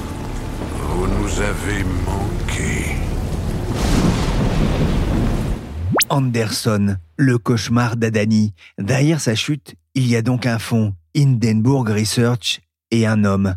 Vous 0.81 1.07
nous 1.07 1.41
avez 1.41 1.83
manqué. 2.05 2.97
Anderson, 6.11 6.97
le 7.17 7.39
cauchemar 7.39 7.97
d'Adani. 7.97 8.53
Derrière 8.79 9.21
sa 9.21 9.35
chute, 9.35 9.77
il 9.95 10.07
y 10.07 10.17
a 10.17 10.23
donc 10.23 10.45
un 10.45 10.59
fonds, 10.59 10.93
Hindenburg 11.17 11.89
Research, 11.89 12.61
et 12.91 13.07
un 13.07 13.25
homme. 13.25 13.57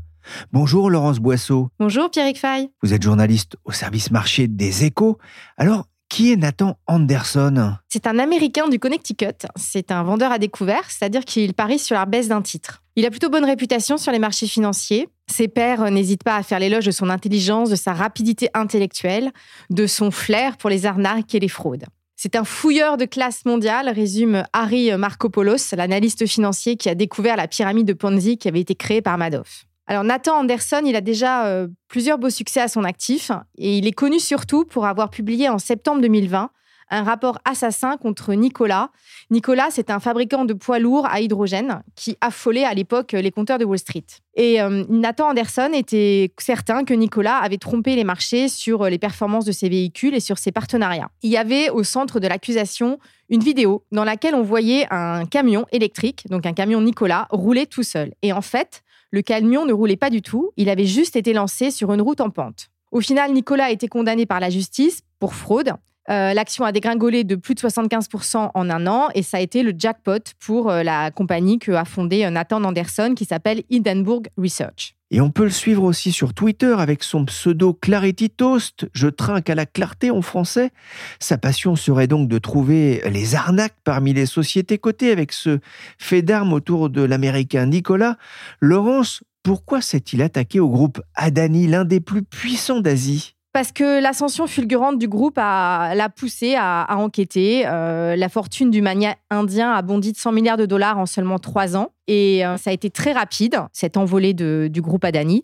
Bonjour 0.52 0.90
Laurence 0.90 1.20
Boisseau. 1.20 1.70
Bonjour 1.80 2.10
Pierrick 2.12 2.38
Fay. 2.38 2.70
Vous 2.84 2.94
êtes 2.94 3.02
journaliste 3.02 3.56
au 3.66 3.72
service 3.72 4.12
marché 4.12 4.48
des 4.48 4.86
échos. 4.86 5.18
Alors, 5.58 5.86
qui 6.10 6.32
est 6.32 6.38
Nathan 6.38 6.78
Anderson? 6.88 7.76
C'est 7.90 8.08
un 8.08 8.18
Américain 8.20 8.70
du 8.70 8.80
Connecticut. 8.80 9.46
C'est 9.56 9.92
un 9.92 10.04
vendeur 10.04 10.32
à 10.32 10.40
découvert, 10.40 10.90
c'est-à-dire 10.90 11.26
qu'il 11.26 11.54
parie 11.54 11.80
sur 11.80 11.96
la 11.96 12.06
baisse 12.06 12.30
d'un 12.30 12.42
titre. 12.42 12.82
Il 12.96 13.06
a 13.06 13.10
plutôt 13.10 13.30
bonne 13.30 13.46
réputation 13.46 13.98
sur 13.98 14.12
les 14.12 14.20
marchés 14.20 14.48
financiers. 14.48 15.10
Ses 15.30 15.48
pairs 15.48 15.92
n'hésitent 15.92 16.24
pas 16.24 16.38
à 16.38 16.44
faire 16.44 16.60
l'éloge 16.60 16.86
de 16.86 16.92
son 16.92 17.10
intelligence, 17.10 17.70
de 17.70 17.76
sa 17.76 17.94
rapidité 17.94 18.50
intellectuelle, 18.54 19.32
de 19.70 19.86
son 19.86 20.10
flair 20.12 20.58
pour 20.58 20.70
les 20.70 20.86
arnaques 20.86 21.36
et 21.36 21.40
les 21.40 21.50
fraudes. 21.50 21.86
C'est 22.20 22.36
un 22.36 22.44
fouilleur 22.44 22.98
de 22.98 23.06
classe 23.06 23.46
mondiale, 23.46 23.90
résume 23.90 24.44
Harry 24.52 24.92
Markopoulos, 24.98 25.76
l'analyste 25.78 26.26
financier 26.26 26.76
qui 26.76 26.90
a 26.90 26.96
découvert 26.96 27.36
la 27.36 27.48
pyramide 27.48 27.86
de 27.86 27.94
Ponzi 27.94 28.40
qui 28.40 28.48
avait 28.48 28.60
été 28.60 28.74
créée 28.74 29.04
par 29.04 29.20
Madoff. 29.20 29.66
Alors 29.86 30.04
Nathan 30.04 30.40
Anderson, 30.40 30.82
il 30.84 30.96
a 30.96 31.02
déjà 31.02 31.46
euh, 31.46 31.68
plusieurs 31.88 32.18
beaux 32.18 32.32
succès 32.32 32.60
à 32.60 32.68
son 32.70 32.84
actif 32.84 33.32
et 33.60 33.78
il 33.78 33.86
est 33.86 33.92
connu 33.92 34.20
surtout 34.20 34.66
pour 34.66 34.88
avoir 34.88 35.12
publié 35.12 35.48
en 35.48 35.60
septembre 35.60 36.02
2020 36.02 36.50
un 36.90 37.04
rapport 37.04 37.40
assassin 37.46 37.98
contre 37.98 38.34
Nicolas. 38.34 38.90
Nicolas, 39.30 39.68
c'est 39.72 39.90
un 39.90 40.00
fabricant 40.00 40.46
de 40.46 40.54
poids 40.54 40.80
lourds 40.80 41.06
à 41.06 41.22
hydrogène 41.22 41.82
qui 41.96 42.18
affolait 42.22 42.64
à 42.64 42.74
l'époque 42.74 43.12
les 43.12 43.32
compteurs 43.32 43.58
de 43.58 43.66
Wall 43.66 43.80
Street. 43.80 44.06
Et 44.36 44.62
euh, 44.62 44.84
Nathan 44.90 45.30
Anderson 45.30 45.72
était 45.74 46.32
certain 46.38 46.84
que 46.84 46.94
Nicolas 46.94 47.38
avait 47.38 47.58
trompé 47.58 47.96
les 47.96 48.04
marchés 48.04 48.48
sur 48.50 48.86
les 48.86 48.98
performances 48.98 49.46
de 49.46 49.52
ses 49.52 49.70
véhicules 49.70 50.14
et 50.14 50.20
sur 50.20 50.38
ses 50.38 50.52
partenariats. 50.52 51.10
Il 51.24 51.32
y 51.32 51.38
avait 51.38 51.70
au 51.70 51.84
centre 51.84 52.20
de 52.20 52.28
l'accusation 52.28 53.00
une 53.30 53.42
vidéo 53.42 53.84
dans 53.92 54.04
laquelle 54.04 54.36
on 54.36 54.44
voyait 54.44 54.88
un 54.92 55.26
camion 55.26 55.66
électrique, 55.72 56.26
donc 56.30 56.46
un 56.46 56.54
camion 56.54 56.82
Nicolas, 56.82 57.28
rouler 57.30 57.66
tout 57.66 57.84
seul. 57.84 58.14
Et 58.22 58.32
en 58.32 58.42
fait, 58.42 58.84
le 59.12 59.22
camion 59.22 59.66
ne 59.66 59.74
roulait 59.74 59.98
pas 59.98 60.10
du 60.10 60.22
tout, 60.22 60.52
il 60.58 60.70
avait 60.70 60.86
juste 60.86 61.16
été 61.16 61.34
lancé 61.34 61.72
sur 61.72 61.94
une 61.94 62.02
route 62.02 62.22
en 62.22 62.30
pente. 62.30 62.70
Au 62.92 63.02
final, 63.02 63.34
Nicolas 63.34 63.66
a 63.66 63.72
été 63.72 63.88
condamné 63.88 64.26
par 64.26 64.40
la 64.40 64.50
justice 64.50 65.02
pour 65.20 65.34
fraude 65.34 65.74
euh, 66.10 66.34
l'action 66.34 66.64
a 66.64 66.72
dégringolé 66.72 67.24
de 67.24 67.36
plus 67.36 67.54
de 67.54 67.60
75% 67.60 68.52
en 68.54 68.70
un 68.70 68.88
an 68.88 69.10
et 69.14 69.24
ça 69.24 69.38
a 69.38 69.40
été 69.42 69.62
le 69.62 69.74
jackpot 69.78 70.20
pour 70.40 70.70
euh, 70.70 70.84
la 70.84 71.12
compagnie 71.12 71.60
que 71.60 71.74
a 71.74 71.84
fondée 71.84 72.24
euh, 72.24 72.30
Nathan 72.30 72.64
Anderson 72.64 73.14
qui 73.16 73.26
s'appelle 73.26 73.64
Hindenburg 73.72 74.28
Research. 74.38 74.96
Et 75.10 75.22
on 75.22 75.32
peut 75.32 75.44
le 75.44 75.50
suivre 75.50 75.84
aussi 75.84 76.12
sur 76.12 76.34
Twitter 76.34 76.76
avec 76.78 77.04
son 77.04 77.26
pseudo 77.26 77.74
Clarity 77.74 78.30
Toast, 78.30 78.90
je 78.94 79.08
trinque 79.08 79.50
à 79.50 79.56
la 79.56 79.66
clarté 79.66 80.12
en 80.12 80.22
français. 80.22 80.72
Sa 81.20 81.38
passion 81.38 81.78
serait 81.78 82.08
donc 82.08 82.28
de 82.28 82.38
trouver 82.38 83.02
les 83.10 83.36
arnaques 83.36 83.78
parmi 83.86 84.14
les 84.14 84.26
sociétés 84.26 84.78
cotées 84.78 85.12
avec 85.12 85.32
ce 85.32 85.60
fait 85.98 86.22
d'armes 86.22 86.52
autour 86.52 86.90
de 86.90 87.02
l'américain 87.02 87.68
Nicolas. 87.68 88.18
Laurence, 88.60 89.24
pourquoi 89.44 89.82
s'est-il 89.82 90.22
attaqué 90.22 90.60
au 90.60 90.68
groupe 90.68 91.02
Adani, 91.16 91.68
l'un 91.68 91.86
des 91.86 92.02
plus 92.02 92.24
puissants 92.24 92.82
d'Asie? 92.82 93.37
Parce 93.58 93.72
que 93.72 94.00
l'ascension 94.00 94.46
fulgurante 94.46 95.00
du 95.00 95.08
groupe 95.08 95.38
l'a 95.38 96.10
poussé 96.16 96.54
à, 96.56 96.86
enquêter. 96.92 97.64
Euh, 97.66 98.16
la 98.16 98.30
fortune 98.30 98.70
du 98.70 98.84
mania 98.84 99.16
indien 99.32 99.72
a 99.72 99.82
bondi 99.82 100.12
de 100.12 100.18
100 100.18 100.32
milliards 100.32 100.58
de 100.58 100.68
dollars 100.68 101.00
en 101.00 101.08
seulement 101.08 101.40
trois 101.40 101.76
ans. 101.76 101.90
Et 102.06 102.46
euh, 102.46 102.58
ça 102.58 102.70
a 102.70 102.74
été 102.74 102.92
très 102.92 103.14
rapide, 103.14 103.58
cette 103.74 103.98
envolée 103.98 104.36
du 104.36 104.80
groupe 104.80 105.04
Adani. 105.04 105.44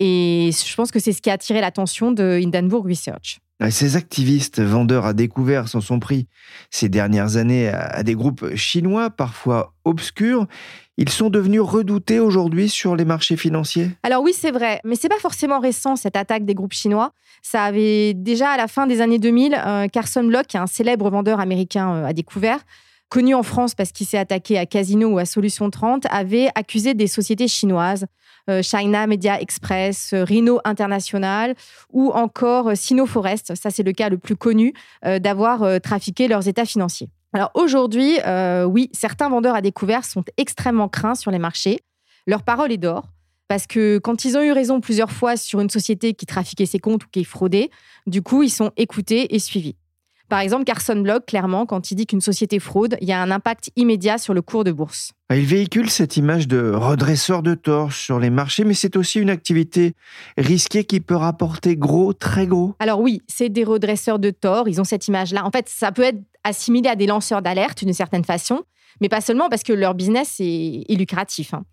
Et 0.00 0.48
je 0.50 0.74
pense 0.74 0.90
que 0.90 0.98
c'est 0.98 1.12
ce 1.12 1.20
qui 1.20 1.28
a 1.28 1.34
attiré 1.34 1.60
l'attention 1.60 2.10
de 2.10 2.40
Hindenburg 2.42 2.88
Research. 2.88 3.40
Ces 3.68 3.96
activistes 3.96 4.62
vendeurs 4.62 5.04
à 5.04 5.12
découvert 5.12 5.68
s'en 5.68 5.82
sont 5.82 6.00
pris 6.00 6.28
ces 6.70 6.88
dernières 6.88 7.36
années 7.36 7.68
à 7.68 8.02
des 8.02 8.14
groupes 8.14 8.56
chinois, 8.56 9.10
parfois 9.10 9.74
obscurs. 9.84 10.46
Ils 10.98 11.08
sont 11.08 11.30
devenus 11.30 11.60
redoutés 11.62 12.20
aujourd'hui 12.20 12.68
sur 12.68 12.96
les 12.96 13.04
marchés 13.04 13.36
financiers? 13.36 13.90
Alors 14.02 14.22
oui, 14.22 14.32
c'est 14.34 14.50
vrai, 14.50 14.80
mais 14.84 14.94
c'est 14.94 15.08
pas 15.08 15.18
forcément 15.18 15.58
récent 15.58 15.96
cette 15.96 16.16
attaque 16.16 16.44
des 16.44 16.54
groupes 16.54 16.74
chinois. 16.74 17.12
Ça 17.42 17.64
avait 17.64 18.14
déjà 18.14 18.50
à 18.50 18.56
la 18.56 18.68
fin 18.68 18.86
des 18.86 19.00
années 19.00 19.18
2000, 19.18 19.54
euh, 19.54 19.88
Carson 19.88 20.22
Locke, 20.22 20.54
un 20.54 20.66
célèbre 20.66 21.10
vendeur 21.10 21.40
américain 21.40 21.94
euh, 21.94 22.04
à 22.04 22.12
découvert, 22.12 22.60
connu 23.08 23.34
en 23.34 23.42
France 23.42 23.74
parce 23.74 23.92
qu'il 23.92 24.06
s'est 24.06 24.18
attaqué 24.18 24.58
à 24.58 24.66
Casino 24.66 25.08
ou 25.08 25.18
à 25.18 25.24
Solution 25.24 25.70
30, 25.70 26.06
avait 26.10 26.48
accusé 26.54 26.94
des 26.94 27.06
sociétés 27.06 27.48
chinoises, 27.48 28.06
euh, 28.50 28.62
China 28.62 29.06
Media 29.06 29.40
Express, 29.40 30.12
euh, 30.12 30.24
Rhino 30.24 30.60
International 30.64 31.54
ou 31.92 32.10
encore 32.10 32.70
euh, 32.70 32.74
Sino 32.74 33.06
Forest, 33.06 33.54
ça 33.54 33.70
c'est 33.70 33.84
le 33.84 33.92
cas 33.92 34.08
le 34.08 34.18
plus 34.18 34.34
connu, 34.34 34.72
d'avoir 35.02 35.80
trafiqué 35.80 36.28
leurs 36.28 36.48
états 36.48 36.64
financiers. 36.64 37.08
Alors 37.32 37.50
aujourd'hui, 37.54 38.18
oui, 38.66 38.90
certains 38.92 39.28
vendeurs 39.28 39.54
à 39.54 39.60
découvert 39.60 40.04
sont 40.04 40.24
extrêmement 40.36 40.88
craints 40.88 41.14
sur 41.14 41.30
les 41.30 41.38
marchés. 41.38 41.80
Leur 42.26 42.42
parole 42.42 42.72
est 42.72 42.78
d'or. 42.78 43.08
Parce 43.48 43.66
que 43.66 43.98
quand 43.98 44.24
ils 44.24 44.38
ont 44.38 44.42
eu 44.42 44.52
raison 44.52 44.80
plusieurs 44.80 45.10
fois 45.10 45.36
sur 45.36 45.60
une 45.60 45.68
société 45.68 46.14
qui 46.14 46.24
trafiquait 46.24 46.64
ses 46.64 46.78
comptes 46.78 47.04
ou 47.04 47.08
qui 47.12 47.22
fraudait, 47.22 47.68
du 48.06 48.22
coup, 48.22 48.42
ils 48.42 48.50
sont 48.50 48.70
écoutés 48.78 49.34
et 49.34 49.38
suivis. 49.38 49.76
Par 50.32 50.40
exemple, 50.40 50.64
Carson 50.64 50.96
Block, 50.96 51.26
clairement, 51.26 51.66
quand 51.66 51.90
il 51.90 51.94
dit 51.94 52.06
qu'une 52.06 52.22
société 52.22 52.58
fraude, 52.58 52.96
il 53.02 53.06
y 53.06 53.12
a 53.12 53.20
un 53.20 53.30
impact 53.30 53.70
immédiat 53.76 54.16
sur 54.16 54.32
le 54.32 54.40
cours 54.40 54.64
de 54.64 54.72
bourse. 54.72 55.12
Il 55.30 55.44
véhicule 55.44 55.90
cette 55.90 56.16
image 56.16 56.48
de 56.48 56.72
redresseur 56.74 57.42
de 57.42 57.54
torche 57.54 58.02
sur 58.02 58.18
les 58.18 58.30
marchés, 58.30 58.64
mais 58.64 58.72
c'est 58.72 58.96
aussi 58.96 59.20
une 59.20 59.28
activité 59.28 59.92
risquée 60.38 60.84
qui 60.84 61.00
peut 61.00 61.16
rapporter 61.16 61.76
gros, 61.76 62.14
très 62.14 62.46
gros. 62.46 62.74
Alors 62.78 63.02
oui, 63.02 63.20
c'est 63.28 63.50
des 63.50 63.62
redresseurs 63.62 64.18
de 64.18 64.30
tort, 64.30 64.70
ils 64.70 64.80
ont 64.80 64.84
cette 64.84 65.06
image-là. 65.06 65.44
En 65.44 65.50
fait, 65.50 65.68
ça 65.68 65.92
peut 65.92 66.00
être 66.00 66.20
assimilé 66.44 66.88
à 66.88 66.96
des 66.96 67.06
lanceurs 67.06 67.42
d'alerte 67.42 67.84
d'une 67.84 67.92
certaine 67.92 68.24
façon, 68.24 68.62
mais 69.02 69.10
pas 69.10 69.20
seulement 69.20 69.50
parce 69.50 69.64
que 69.64 69.74
leur 69.74 69.94
business 69.94 70.36
est, 70.38 70.84
lucratif. 70.88 71.52
Hein. 71.52 71.64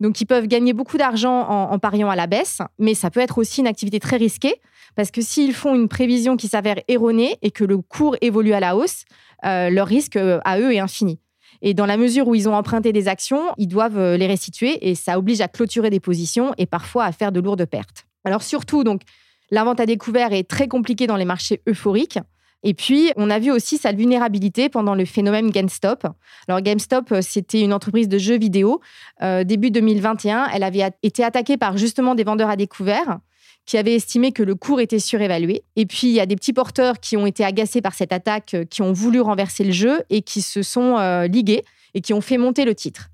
Donc 0.00 0.20
ils 0.20 0.26
peuvent 0.26 0.46
gagner 0.46 0.72
beaucoup 0.72 0.98
d'argent 0.98 1.40
en 1.40 1.78
pariant 1.78 2.10
à 2.10 2.16
la 2.16 2.26
baisse, 2.26 2.58
mais 2.78 2.94
ça 2.94 3.10
peut 3.10 3.20
être 3.20 3.38
aussi 3.38 3.60
une 3.60 3.66
activité 3.66 3.98
très 3.98 4.18
risquée 4.18 4.60
parce 4.94 5.10
que 5.10 5.22
s'ils 5.22 5.54
font 5.54 5.74
une 5.74 5.88
prévision 5.88 6.36
qui 6.36 6.46
s'avère 6.48 6.76
erronée 6.88 7.36
et 7.42 7.50
que 7.50 7.64
le 7.64 7.78
cours 7.78 8.16
évolue 8.20 8.52
à 8.52 8.60
la 8.60 8.76
hausse, 8.76 9.04
euh, 9.44 9.70
leur 9.70 9.86
risque 9.86 10.16
euh, 10.16 10.40
à 10.44 10.60
eux 10.60 10.72
est 10.72 10.78
infini. 10.78 11.20
Et 11.62 11.74
dans 11.74 11.86
la 11.86 11.96
mesure 11.96 12.28
où 12.28 12.34
ils 12.34 12.48
ont 12.48 12.54
emprunté 12.54 12.92
des 12.92 13.08
actions, 13.08 13.42
ils 13.56 13.68
doivent 13.68 13.98
euh, 13.98 14.16
les 14.16 14.26
restituer 14.26 14.88
et 14.88 14.94
ça 14.94 15.18
oblige 15.18 15.40
à 15.40 15.48
clôturer 15.48 15.90
des 15.90 16.00
positions 16.00 16.52
et 16.58 16.66
parfois 16.66 17.04
à 17.04 17.12
faire 17.12 17.32
de 17.32 17.40
lourdes 17.40 17.64
pertes. 17.64 18.06
Alors 18.24 18.42
surtout, 18.42 18.84
donc, 18.84 19.02
la 19.50 19.64
vente 19.64 19.80
à 19.80 19.86
découvert 19.86 20.32
est 20.32 20.48
très 20.48 20.68
compliquée 20.68 21.06
dans 21.06 21.16
les 21.16 21.24
marchés 21.24 21.60
euphoriques. 21.68 22.18
Et 22.64 22.74
puis, 22.74 23.12
on 23.16 23.30
a 23.30 23.38
vu 23.38 23.52
aussi 23.52 23.76
sa 23.76 23.92
vulnérabilité 23.92 24.68
pendant 24.68 24.94
le 24.94 25.04
phénomène 25.04 25.50
GameStop. 25.50 26.06
Alors, 26.48 26.60
GameStop, 26.60 27.14
c'était 27.20 27.60
une 27.60 27.72
entreprise 27.72 28.08
de 28.08 28.18
jeux 28.18 28.38
vidéo. 28.38 28.80
début 29.20 29.70
2021, 29.70 30.48
elle 30.52 30.62
avait 30.62 30.90
été 31.02 31.22
attaquée 31.22 31.56
par 31.56 31.76
justement 31.76 32.14
des 32.14 32.24
vendeurs 32.24 32.48
à 32.48 32.56
découvert 32.56 33.18
qui 33.66 33.78
avait 33.78 33.94
estimé 33.94 34.32
que 34.32 34.42
le 34.42 34.54
cours 34.54 34.80
était 34.80 34.98
surévalué. 34.98 35.62
Et 35.76 35.86
puis, 35.86 36.08
il 36.08 36.12
y 36.12 36.20
a 36.20 36.26
des 36.26 36.36
petits 36.36 36.52
porteurs 36.52 37.00
qui 37.00 37.16
ont 37.16 37.26
été 37.26 37.44
agacés 37.44 37.80
par 37.80 37.94
cette 37.94 38.12
attaque, 38.12 38.54
euh, 38.54 38.64
qui 38.64 38.82
ont 38.82 38.92
voulu 38.92 39.20
renverser 39.20 39.64
le 39.64 39.72
jeu 39.72 40.02
et 40.10 40.22
qui 40.22 40.42
se 40.42 40.62
sont 40.62 40.98
euh, 40.98 41.26
ligués 41.26 41.64
et 41.94 42.00
qui 42.00 42.12
ont 42.12 42.20
fait 42.20 42.38
monter 42.38 42.64
le 42.64 42.74
titre. 42.74 43.10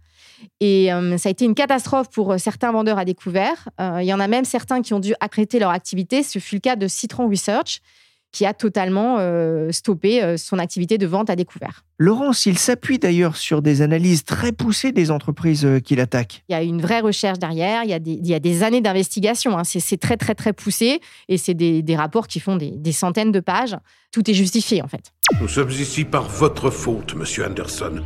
Et 0.60 0.92
euh, 0.92 1.18
ça 1.18 1.28
a 1.28 1.32
été 1.32 1.44
une 1.44 1.54
catastrophe 1.54 2.08
pour 2.10 2.34
certains 2.38 2.72
vendeurs 2.72 2.98
à 2.98 3.04
découvert. 3.04 3.68
il 3.78 4.04
y 4.04 4.14
en 4.14 4.20
a 4.20 4.26
même 4.26 4.46
certains 4.46 4.80
qui 4.80 4.94
ont 4.94 5.00
dû 5.00 5.14
accréter 5.20 5.58
leur 5.58 5.70
activité. 5.70 6.22
Ce 6.22 6.38
fut 6.38 6.56
le 6.56 6.60
cas 6.60 6.76
de 6.76 6.88
Citron 6.88 7.28
Research, 7.28 7.82
qui 8.32 8.46
a 8.46 8.54
totalement 8.54 9.16
euh, 9.18 9.72
stoppé 9.72 10.22
euh, 10.22 10.36
son 10.36 10.58
activité 10.58 10.98
de 10.98 11.06
vente 11.06 11.30
à 11.30 11.36
découvert. 11.36 11.84
Laurence, 11.98 12.46
il 12.46 12.58
s'appuie 12.58 12.98
d'ailleurs 12.98 13.36
sur 13.36 13.60
des 13.60 13.82
analyses 13.82 14.24
très 14.24 14.52
poussées 14.52 14.92
des 14.92 15.10
entreprises 15.10 15.64
euh, 15.64 15.80
qu'il 15.80 16.00
attaque. 16.00 16.44
Il 16.48 16.52
y 16.52 16.54
a 16.54 16.62
une 16.62 16.80
vraie 16.80 17.00
recherche 17.00 17.38
derrière, 17.38 17.84
il 17.84 17.90
y 17.90 17.92
a 17.92 17.98
des, 17.98 18.12
il 18.12 18.26
y 18.26 18.34
a 18.34 18.38
des 18.38 18.62
années 18.62 18.80
d'investigation. 18.80 19.58
hein. 19.58 19.64
C'est 19.64 19.80
c'est 19.80 19.96
très, 19.98 20.16
très, 20.16 20.34
très 20.34 20.52
poussé 20.52 21.00
et 21.28 21.36
c'est 21.38 21.54
des, 21.54 21.82
des 21.82 21.96
rapports 21.96 22.26
qui 22.28 22.40
font 22.40 22.56
des, 22.56 22.70
des 22.70 22.92
centaines 22.92 23.32
de 23.32 23.40
pages. 23.40 23.76
Tout 24.12 24.28
est 24.30 24.34
justifié, 24.34 24.82
en 24.82 24.88
fait. 24.88 25.12
Nous 25.40 25.48
sommes 25.48 25.70
ici 25.70 26.04
par 26.04 26.28
votre 26.28 26.70
faute, 26.70 27.14
monsieur 27.14 27.46
Anderson. 27.46 28.00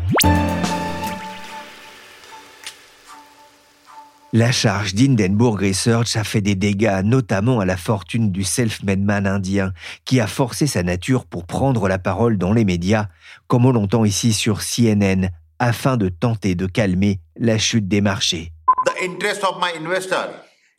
La 4.36 4.50
charge 4.50 4.94
d'Hindenburg 4.94 5.60
Research 5.60 6.16
a 6.16 6.24
fait 6.24 6.40
des 6.40 6.56
dégâts, 6.56 7.02
notamment 7.04 7.60
à 7.60 7.64
la 7.64 7.76
fortune 7.76 8.32
du 8.32 8.42
self-made 8.42 8.98
man 8.98 9.28
indien, 9.28 9.72
qui 10.04 10.18
a 10.18 10.26
forcé 10.26 10.66
sa 10.66 10.82
nature 10.82 11.24
pour 11.24 11.46
prendre 11.46 11.86
la 11.86 12.00
parole 12.00 12.36
dans 12.36 12.52
les 12.52 12.64
médias, 12.64 13.06
comme 13.46 13.64
on 13.64 13.70
l'entend 13.70 14.04
ici 14.04 14.32
sur 14.32 14.58
CNN, 14.58 15.28
afin 15.60 15.96
de 15.96 16.08
tenter 16.08 16.56
de 16.56 16.66
calmer 16.66 17.20
la 17.36 17.58
chute 17.58 17.86
des 17.86 18.00
marchés. 18.00 18.50
The 18.86 19.04
interest 19.04 19.44
of 19.44 19.58
my 19.60 19.70
investor 19.80 20.30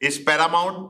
is 0.02 0.20
paramount 0.20 0.90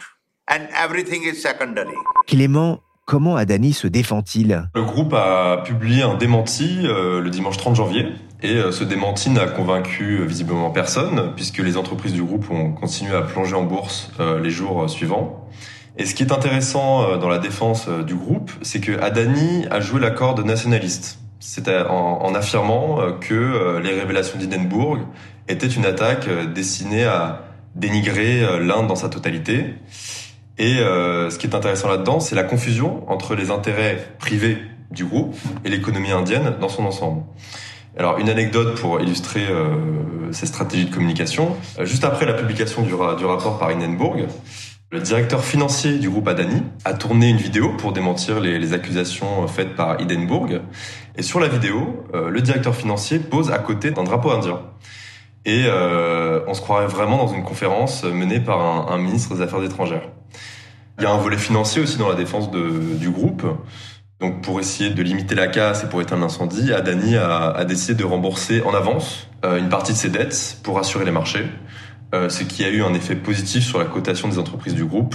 and 0.50 0.66
everything 0.76 1.22
is 1.22 1.36
secondary. 1.36 1.94
Clément, 2.26 2.80
comment 3.06 3.36
Adani 3.36 3.74
se 3.74 3.86
défend-il? 3.86 4.68
Le 4.74 4.84
groupe 4.84 5.14
a 5.14 5.62
publié 5.64 6.02
un 6.02 6.16
démenti 6.16 6.80
euh, 6.86 7.22
le 7.22 7.30
dimanche 7.30 7.58
30 7.58 7.76
janvier 7.76 8.08
et 8.42 8.56
euh, 8.56 8.72
ce 8.72 8.84
démenti 8.84 9.30
n'a 9.30 9.48
convaincu 9.48 10.20
euh, 10.20 10.26
visiblement 10.26 10.70
personne 10.70 11.34
puisque 11.36 11.60
les 11.60 11.78
entreprises 11.78 12.14
du 12.14 12.24
groupe 12.24 12.50
ont 12.52 12.72
continué 12.72 13.16
à 13.16 13.22
plonger 13.22 13.56
en 13.56 13.64
bourse 13.64 14.12
euh, 14.20 14.40
les 14.40 14.50
jours 14.50 14.90
suivants. 14.90 15.48
Et 15.98 16.06
ce 16.06 16.14
qui 16.14 16.24
est 16.24 16.34
intéressant 16.34 17.18
dans 17.20 17.30
la 17.30 17.38
défense 17.40 17.88
du 17.88 18.16
groupe, 18.16 18.52
c'est 18.62 18.82
que 18.82 19.00
Adani 19.00 19.66
a 19.72 19.80
joué 19.80 20.02
la 20.02 20.12
corde 20.12 20.46
nationaliste. 20.46 21.20
C'était 21.40 21.84
en, 21.84 22.36
affirmant 22.36 23.14
que 23.22 23.80
les 23.82 23.92
révélations 23.92 24.38
d'Hindenburg 24.38 25.00
étaient 25.48 25.68
une 25.68 25.86
attaque 25.86 26.28
destinée 26.54 27.06
à 27.06 27.44
dénigrer 27.76 28.42
l'Inde 28.60 28.88
dans 28.88 28.98
sa 28.98 29.08
totalité. 29.08 29.76
Et 30.58 30.80
ce 30.80 31.38
qui 31.38 31.48
est 31.48 31.56
intéressant 31.56 31.88
là-dedans, 31.88 32.20
c'est 32.20 32.36
la 32.36 32.44
confusion 32.44 33.10
entre 33.10 33.34
les 33.34 33.50
intérêts 33.50 33.98
privés 34.20 34.58
du 34.92 35.06
groupe 35.06 35.34
et 35.64 35.70
l'économie 35.70 36.12
indienne 36.12 36.56
dans 36.60 36.68
son 36.68 36.84
ensemble. 36.84 37.22
Alors 37.98 38.18
une 38.18 38.30
anecdote 38.30 38.80
pour 38.80 39.00
illustrer 39.00 39.48
euh, 39.50 40.32
ces 40.32 40.46
stratégies 40.46 40.86
de 40.86 40.94
communication. 40.94 41.56
Euh, 41.80 41.86
juste 41.86 42.04
après 42.04 42.26
la 42.26 42.34
publication 42.34 42.82
du, 42.82 42.94
ra- 42.94 43.16
du 43.16 43.26
rapport 43.26 43.58
par 43.58 43.70
Hindenburg, 43.70 44.28
le 44.92 45.00
directeur 45.00 45.44
financier 45.44 45.98
du 45.98 46.10
groupe 46.10 46.28
Adani 46.28 46.62
a 46.84 46.94
tourné 46.94 47.30
une 47.30 47.38
vidéo 47.38 47.72
pour 47.78 47.94
démentir 47.94 48.40
les, 48.40 48.74
accusations 48.74 49.48
faites 49.48 49.76
par 49.76 50.00
Hindenburg. 50.00 50.62
Et 51.18 51.22
sur 51.22 51.40
la 51.40 51.48
vidéo, 51.48 52.06
euh, 52.14 52.30
le 52.30 52.42
directeur 52.42 52.76
financier 52.76 53.20
pose 53.20 53.52
à 53.52 53.60
côté 53.60 53.92
d'un 53.92 54.04
drapeau 54.04 54.32
indien. 54.32 54.62
Et 55.46 55.64
euh, 55.66 56.42
on 56.48 56.54
se 56.54 56.62
croirait 56.62 56.88
vraiment 56.88 57.18
dans 57.18 57.34
une 57.34 57.44
conférence 57.44 58.04
menée 58.04 58.40
par 58.40 58.92
un, 58.92 58.98
ministre 58.98 59.36
des 59.36 59.42
Affaires 59.42 59.64
étrangères. 59.64 60.10
Il 60.98 61.04
y 61.04 61.08
a 61.08 61.12
un 61.12 61.18
volet 61.18 61.38
financier 61.38 61.82
aussi 61.82 61.98
dans 61.98 62.10
la 62.10 62.16
défense 62.16 62.50
du 62.50 63.10
groupe. 63.10 63.44
Donc 64.26 64.42
pour 64.42 64.60
essayer 64.60 64.90
de 64.90 65.04
limiter 65.04 65.36
la 65.36 65.46
casse 65.46 65.84
et 65.84 65.88
pour 65.88 66.02
éteindre 66.02 66.24
l'incendie, 66.24 66.74
Adani 66.74 67.16
a, 67.16 67.52
a 67.52 67.64
décidé 67.64 67.94
de 67.94 68.04
rembourser 68.04 68.64
en 68.64 68.74
avance 68.74 69.30
euh, 69.46 69.60
une 69.60 69.70
partie 69.70 69.92
de 69.92 69.98
ses 69.98 70.10
dettes 70.10 70.58
pour 70.64 70.80
assurer 70.80 71.06
les 71.06 71.12
marchés, 71.12 71.46
euh, 72.16 72.28
ce 72.28 72.44
qui 72.44 72.64
a 72.64 72.70
eu 72.70 72.82
un 72.82 72.96
effet 72.96 73.14
positif 73.16 73.64
sur 73.64 73.78
la 73.78 73.86
cotation 73.86 74.28
des 74.28 74.40
entreprises 74.40 74.74
du 74.74 74.84
groupe 74.84 75.14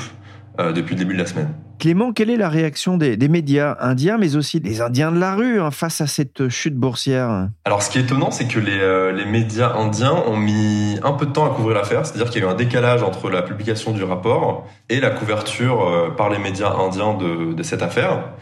euh, 0.61 0.71
depuis 0.71 0.95
le 0.95 1.01
début 1.01 1.15
de 1.15 1.19
la 1.19 1.27
semaine. 1.27 1.49
Clément, 1.81 2.13
quelle 2.13 2.31
est 2.31 2.37
la 2.37 2.49
réaction 2.49 2.99
des, 2.99 3.17
des 3.17 3.27
médias 3.29 3.77
indiens, 3.81 4.17
mais 4.17 4.37
aussi 4.37 4.61
des 4.61 4.81
Indiens 4.81 5.11
de 5.11 5.19
la 5.19 5.35
rue, 5.35 5.61
hein, 5.61 5.73
face 5.73 6.01
à 6.01 6.07
cette 6.07 6.49
chute 6.49 6.77
boursière? 6.77 7.49
Alors, 7.65 7.83
ce 7.83 7.91
qui 7.91 7.99
est 7.99 8.03
étonnant, 8.03 8.31
c'est 8.31 8.47
que 8.47 8.61
les, 8.61 8.79
euh, 8.79 9.11
les 9.11 9.25
médias 9.25 9.73
indiens 9.75 10.23
ont 10.29 10.37
mis 10.37 11.01
un 11.03 11.15
peu 11.15 11.27
de 11.27 11.33
temps 11.33 11.51
à 11.51 11.55
couvrir 11.57 11.75
l'affaire. 11.75 12.07
C'est-à-dire 12.07 12.31
qu'il 12.31 12.43
y 12.43 12.45
a 12.45 12.49
eu 12.49 12.51
un 12.51 12.55
décalage 12.55 13.03
entre 13.03 13.29
la 13.29 13.43
publication 13.43 13.91
du 13.91 14.05
rapport 14.05 14.69
et 14.89 15.01
la 15.01 15.11
couverture 15.11 16.15
par 16.17 16.31
les 16.31 16.39
médias 16.39 16.73
indiens 16.77 17.15
de, 17.15 17.55
de 17.55 17.63
cette 17.65 17.83
affaire. 17.83 18.35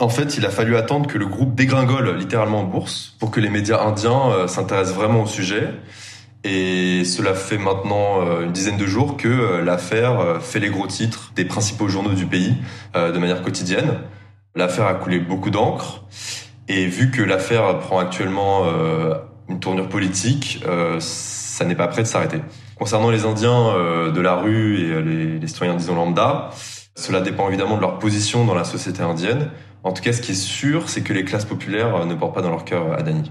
En 0.00 0.08
fait, 0.08 0.36
il 0.36 0.44
a 0.44 0.50
fallu 0.50 0.76
attendre 0.76 1.06
que 1.06 1.18
le 1.18 1.26
groupe 1.26 1.54
dégringole 1.54 2.16
littéralement 2.16 2.60
en 2.60 2.64
bourse 2.64 3.14
pour 3.20 3.30
que 3.30 3.38
les 3.38 3.48
médias 3.48 3.80
indiens 3.80 4.30
euh, 4.30 4.48
s'intéressent 4.48 4.96
vraiment 4.96 5.22
au 5.22 5.26
sujet. 5.26 5.70
Et 6.42 7.04
cela 7.04 7.32
fait 7.34 7.58
maintenant 7.58 8.20
euh, 8.20 8.44
une 8.44 8.52
dizaine 8.52 8.76
de 8.76 8.86
jours 8.86 9.16
que 9.16 9.28
euh, 9.28 9.64
l'affaire 9.64 10.38
fait 10.40 10.58
les 10.58 10.68
gros 10.68 10.88
titres 10.88 11.32
des 11.36 11.44
principaux 11.44 11.88
journaux 11.88 12.12
du 12.14 12.26
pays 12.26 12.56
de 12.94 13.18
manière 13.18 13.42
quotidienne. 13.42 14.00
L'affaire 14.56 14.86
a 14.86 14.94
coulé 14.94 15.20
beaucoup 15.20 15.50
d'encre. 15.50 16.04
Et 16.68 16.86
vu 16.86 17.10
que 17.10 17.22
l'affaire 17.22 17.78
prend 17.78 17.98
actuellement 17.98 18.64
une 19.48 19.58
tournure 19.60 19.88
politique, 19.88 20.64
ça 21.00 21.64
n'est 21.64 21.74
pas 21.74 21.88
prêt 21.88 22.02
de 22.02 22.06
s'arrêter. 22.06 22.40
Concernant 22.76 23.10
les 23.10 23.24
Indiens 23.24 23.74
de 24.14 24.20
la 24.20 24.36
rue 24.36 24.78
et 24.78 25.02
les, 25.02 25.38
les 25.40 25.46
citoyens, 25.48 25.74
disons, 25.74 25.96
lambda, 25.96 26.50
cela 26.94 27.20
dépend 27.20 27.48
évidemment 27.48 27.76
de 27.76 27.80
leur 27.80 27.98
position 27.98 28.44
dans 28.44 28.54
la 28.54 28.64
société 28.64 29.02
indienne. 29.02 29.50
En 29.84 29.92
tout 29.92 30.02
cas, 30.02 30.12
ce 30.12 30.20
qui 30.22 30.32
est 30.32 30.34
sûr, 30.34 30.88
c'est 30.88 31.02
que 31.02 31.12
les 31.12 31.24
classes 31.24 31.44
populaires 31.44 31.94
euh, 31.94 32.04
ne 32.06 32.14
portent 32.14 32.34
pas 32.34 32.42
dans 32.42 32.50
leur 32.50 32.64
cœur 32.64 32.92
Adani. 32.98 33.30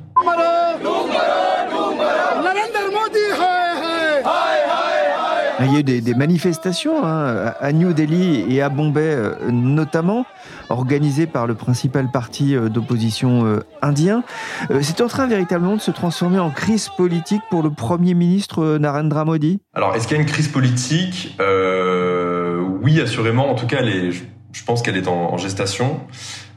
Il 5.65 5.71
y 5.71 5.75
a 5.77 5.79
eu 5.79 5.83
des, 5.83 6.01
des 6.01 6.13
manifestations 6.13 7.05
hein, 7.05 7.53
à 7.59 7.71
New 7.71 7.93
Delhi 7.93 8.43
et 8.53 8.61
à 8.61 8.69
Bombay 8.69 9.01
euh, 9.01 9.35
notamment, 9.49 10.25
organisées 10.69 11.25
par 11.27 11.47
le 11.47 11.53
principal 11.55 12.11
parti 12.11 12.55
euh, 12.55 12.67
d'opposition 12.69 13.45
euh, 13.45 13.59
indien. 13.81 14.23
Euh, 14.71 14.79
C'est 14.81 14.99
en 15.01 15.07
train 15.07 15.25
véritablement 15.27 15.75
de 15.75 15.81
se 15.81 15.91
transformer 15.91 16.39
en 16.39 16.49
crise 16.49 16.89
politique 16.97 17.41
pour 17.49 17.63
le 17.63 17.69
Premier 17.69 18.13
ministre 18.13 18.63
euh, 18.63 18.77
Narendra 18.79 19.23
Modi 19.25 19.61
Alors, 19.73 19.95
est-ce 19.95 20.07
qu'il 20.07 20.17
y 20.17 20.19
a 20.19 20.23
une 20.23 20.29
crise 20.29 20.49
politique? 20.49 21.35
Euh, 21.39 22.59
Oui, 22.81 22.99
assurément. 22.99 23.49
En 23.49 23.55
tout 23.55 23.67
cas, 23.67 23.83
est- 23.83 24.11
je 24.53 24.63
pense 24.63 24.81
qu'elle 24.81 24.95
est 24.95 25.07
en, 25.07 25.33
en 25.33 25.37
gestation 25.37 25.99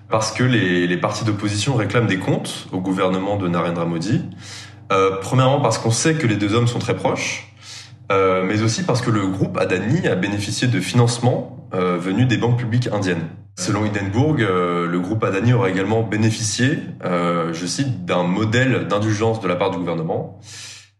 parce 0.08 0.30
que 0.30 0.44
les, 0.44 0.86
les 0.86 0.96
partis 0.96 1.24
d'opposition 1.24 1.74
réclament 1.74 2.06
des 2.06 2.18
comptes 2.18 2.68
au 2.70 2.78
gouvernement 2.78 3.36
de 3.36 3.48
Narendra 3.48 3.84
Modi. 3.86 4.22
Euh, 4.92 5.16
premièrement, 5.20 5.60
parce 5.60 5.78
qu'on 5.78 5.90
sait 5.90 6.14
que 6.14 6.28
les 6.28 6.36
deux 6.36 6.54
hommes 6.54 6.68
sont 6.68 6.78
très 6.78 6.94
proches, 6.94 7.52
euh, 8.12 8.44
mais 8.46 8.62
aussi 8.62 8.84
parce 8.84 9.00
que 9.00 9.10
le 9.10 9.26
groupe 9.26 9.58
Adani 9.58 10.06
a 10.06 10.14
bénéficié 10.14 10.68
de 10.68 10.78
financements 10.78 11.66
euh, 11.74 11.96
venus 11.98 12.28
des 12.28 12.36
banques 12.36 12.58
publiques 12.58 12.88
indiennes. 12.92 13.26
Selon 13.58 13.84
Hindenburg, 13.84 14.42
euh, 14.42 14.86
le 14.86 15.00
groupe 15.00 15.24
Adani 15.24 15.54
aurait 15.54 15.70
également 15.72 16.02
bénéficié, 16.02 16.78
euh, 17.04 17.52
je 17.52 17.66
cite, 17.66 18.04
d'un 18.04 18.22
modèle 18.22 18.86
d'indulgence 18.86 19.40
de 19.40 19.48
la 19.48 19.56
part 19.56 19.72
du 19.72 19.78
gouvernement. 19.78 20.38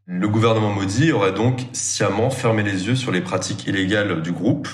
Le 0.07 0.27
gouvernement 0.27 0.71
Modi 0.71 1.13
aurait 1.13 1.33
donc 1.33 1.61
sciemment 1.73 2.31
fermé 2.31 2.63
les 2.63 2.87
yeux 2.87 2.97
sur 2.97 3.13
les 3.13 3.21
pratiques 3.21 3.67
illégales 3.67 4.23
du 4.23 4.33
groupe, 4.33 4.69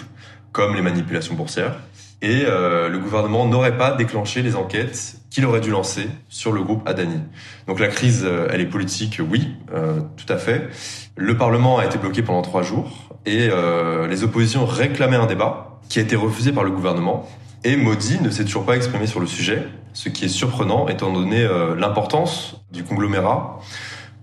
comme 0.52 0.74
les 0.74 0.82
manipulations 0.82 1.34
boursières, 1.34 1.76
et 2.22 2.44
euh, 2.46 2.88
le 2.88 2.98
gouvernement 2.98 3.46
n'aurait 3.46 3.76
pas 3.76 3.92
déclenché 3.92 4.40
les 4.42 4.56
enquêtes 4.56 5.16
qu'il 5.28 5.44
aurait 5.44 5.60
dû 5.60 5.70
lancer 5.70 6.08
sur 6.28 6.52
le 6.52 6.62
groupe 6.62 6.88
Adani. 6.88 7.20
Donc 7.66 7.80
la 7.80 7.88
crise, 7.88 8.22
euh, 8.24 8.48
elle 8.50 8.60
est 8.60 8.66
politique, 8.66 9.20
oui, 9.28 9.56
euh, 9.74 10.00
tout 10.16 10.32
à 10.32 10.38
fait. 10.38 10.68
Le 11.16 11.36
Parlement 11.36 11.78
a 11.78 11.84
été 11.84 11.98
bloqué 11.98 12.22
pendant 12.22 12.42
trois 12.42 12.62
jours 12.62 13.12
et 13.26 13.48
euh, 13.50 14.06
les 14.06 14.24
oppositions 14.24 14.64
réclamaient 14.64 15.16
un 15.16 15.26
débat 15.26 15.80
qui 15.88 15.98
a 15.98 16.02
été 16.02 16.16
refusé 16.16 16.52
par 16.52 16.64
le 16.64 16.70
gouvernement. 16.70 17.28
Et 17.64 17.76
Modi 17.76 18.18
ne 18.20 18.30
s'est 18.30 18.44
toujours 18.44 18.64
pas 18.64 18.76
exprimé 18.76 19.06
sur 19.06 19.20
le 19.20 19.26
sujet, 19.26 19.66
ce 19.92 20.08
qui 20.08 20.24
est 20.24 20.28
surprenant 20.28 20.88
étant 20.88 21.12
donné 21.12 21.42
euh, 21.42 21.76
l'importance 21.76 22.62
du 22.72 22.82
conglomérat 22.82 23.60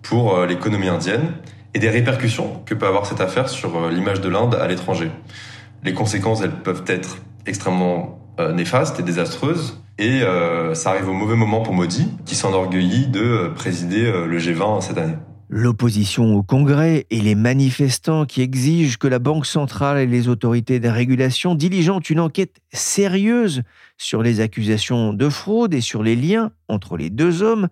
pour 0.02 0.36
euh, 0.36 0.46
l'économie 0.46 0.90
indienne 0.90 1.34
et 1.74 1.80
des 1.80 1.90
répercussions 1.90 2.62
que 2.66 2.74
peut 2.74 2.88
avoir 2.88 3.06
cette 3.06 3.22
affaire 3.22 3.48
sur 3.48 3.90
l'image 3.90 4.22
de 4.22 4.30
l'Inde 4.30 4.56
à 4.56 4.68
l'étranger. 4.68 5.12
Les 5.84 5.94
conséquences, 5.94 6.42
elles 6.42 6.52
peuvent 6.52 6.84
être 6.88 7.18
extrêmement 7.50 8.36
euh, 8.40 8.54
néfastes 8.54 9.00
et 9.00 9.04
désastreuses. 9.04 9.84
Et 9.98 10.22
euh, 10.22 10.74
ça 10.74 10.92
arrive 10.92 11.10
au 11.10 11.14
mauvais 11.14 11.36
moment 11.36 11.62
pour 11.62 11.74
Modi, 11.74 12.08
qui 12.26 12.36
s'enorgueillit 12.36 13.08
de 13.08 13.20
euh, 13.20 13.50
présider 13.50 14.10
le 14.10 14.40
G20 14.40 14.82
cette 14.82 14.98
année. 14.98 15.16
L'opposition 15.50 16.36
au 16.36 16.44
Congrès 16.44 17.08
et 17.10 17.20
les 17.20 17.34
manifestants 17.34 18.26
qui 18.26 18.42
exigent 18.42 18.98
que 18.98 19.08
la 19.08 19.18
Banque 19.18 19.48
centrale 19.48 19.98
et 19.98 20.06
les 20.06 20.28
autorités 20.28 20.80
de 20.80 20.88
régulation 20.88 21.56
diligentent 21.56 22.12
une 22.12 22.20
enquête 22.20 22.58
sérieuse 22.72 23.64
sur 23.98 24.22
les 24.22 24.42
accusations 24.42 25.12
de 25.12 25.28
fraude 25.28 25.74
et 25.74 25.82
sur 25.82 26.04
les 26.04 26.16
liens 26.16 26.52
entre 26.68 26.98
les 26.98 27.10
deux 27.10 27.42
hommes 27.42 27.68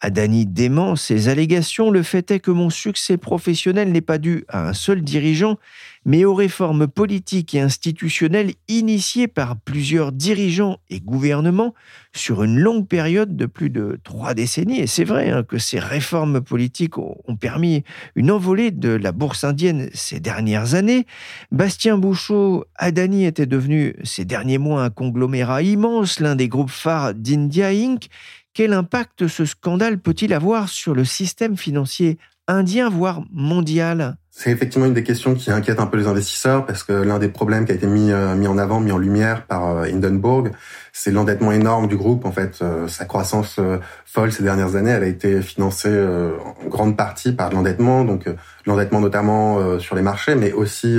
Adani 0.00 0.46
dément 0.46 0.94
ces 0.96 1.28
allégations. 1.28 1.90
Le 1.90 2.02
fait 2.02 2.30
est 2.30 2.40
que 2.40 2.50
mon 2.50 2.70
succès 2.70 3.16
professionnel 3.16 3.90
n'est 3.90 4.00
pas 4.00 4.18
dû 4.18 4.44
à 4.48 4.68
un 4.68 4.72
seul 4.72 5.02
dirigeant, 5.02 5.58
mais 6.04 6.24
aux 6.24 6.34
réformes 6.34 6.86
politiques 6.86 7.54
et 7.54 7.60
institutionnelles 7.60 8.52
initiées 8.68 9.26
par 9.26 9.56
plusieurs 9.56 10.12
dirigeants 10.12 10.78
et 10.88 11.00
gouvernements 11.00 11.74
sur 12.14 12.44
une 12.44 12.58
longue 12.58 12.86
période 12.86 13.36
de 13.36 13.46
plus 13.46 13.70
de 13.70 13.98
trois 14.04 14.34
décennies. 14.34 14.80
Et 14.80 14.86
c'est 14.86 15.04
vrai 15.04 15.30
hein, 15.30 15.42
que 15.42 15.58
ces 15.58 15.80
réformes 15.80 16.40
politiques 16.40 16.98
ont 16.98 17.36
permis 17.38 17.82
une 18.14 18.30
envolée 18.30 18.70
de 18.70 18.90
la 18.90 19.12
bourse 19.12 19.44
indienne 19.44 19.90
ces 19.92 20.20
dernières 20.20 20.74
années. 20.74 21.06
Bastien 21.50 21.98
Bouchot, 21.98 22.64
Adani 22.76 23.26
était 23.26 23.46
devenu 23.46 23.96
ces 24.04 24.24
derniers 24.24 24.58
mois 24.58 24.84
un 24.84 24.90
conglomérat 24.90 25.62
immense, 25.62 26.20
l'un 26.20 26.36
des 26.36 26.48
groupes 26.48 26.70
phares 26.70 27.14
d'India 27.14 27.68
Inc. 27.68 28.08
Quel 28.58 28.72
impact 28.72 29.28
ce 29.28 29.44
scandale 29.44 30.00
peut-il 30.00 30.34
avoir 30.34 30.68
sur 30.68 30.92
le 30.92 31.04
système 31.04 31.56
financier 31.56 32.18
indien, 32.48 32.90
voire 32.90 33.22
mondial? 33.32 34.16
C'est 34.32 34.50
effectivement 34.50 34.86
une 34.86 34.94
des 34.94 35.04
questions 35.04 35.36
qui 35.36 35.52
inquiète 35.52 35.78
un 35.78 35.86
peu 35.86 35.96
les 35.96 36.08
investisseurs 36.08 36.66
parce 36.66 36.82
que 36.82 36.92
l'un 36.92 37.20
des 37.20 37.28
problèmes 37.28 37.66
qui 37.66 37.70
a 37.70 37.76
été 37.76 37.86
mis, 37.86 38.10
euh, 38.10 38.34
mis 38.34 38.48
en 38.48 38.58
avant, 38.58 38.80
mis 38.80 38.90
en 38.90 38.98
lumière 38.98 39.46
par 39.46 39.68
euh, 39.68 39.84
Hindenburg, 39.84 40.50
c'est 40.92 41.12
l'endettement 41.12 41.52
énorme 41.52 41.86
du 41.86 41.96
groupe. 41.96 42.24
En 42.24 42.32
fait, 42.32 42.58
euh, 42.60 42.88
sa 42.88 43.04
croissance 43.04 43.60
folle 44.04 44.32
ces 44.32 44.42
dernières 44.42 44.74
années, 44.74 44.90
elle 44.90 45.04
a 45.04 45.06
été 45.06 45.40
financée 45.40 45.96
en 46.44 46.68
grande 46.68 46.96
partie 46.96 47.30
par 47.30 47.52
l'endettement, 47.52 48.04
donc 48.04 48.28
l'endettement 48.66 48.98
notamment 48.98 49.78
sur 49.78 49.94
les 49.94 50.02
marchés, 50.02 50.34
mais 50.34 50.50
aussi 50.50 50.98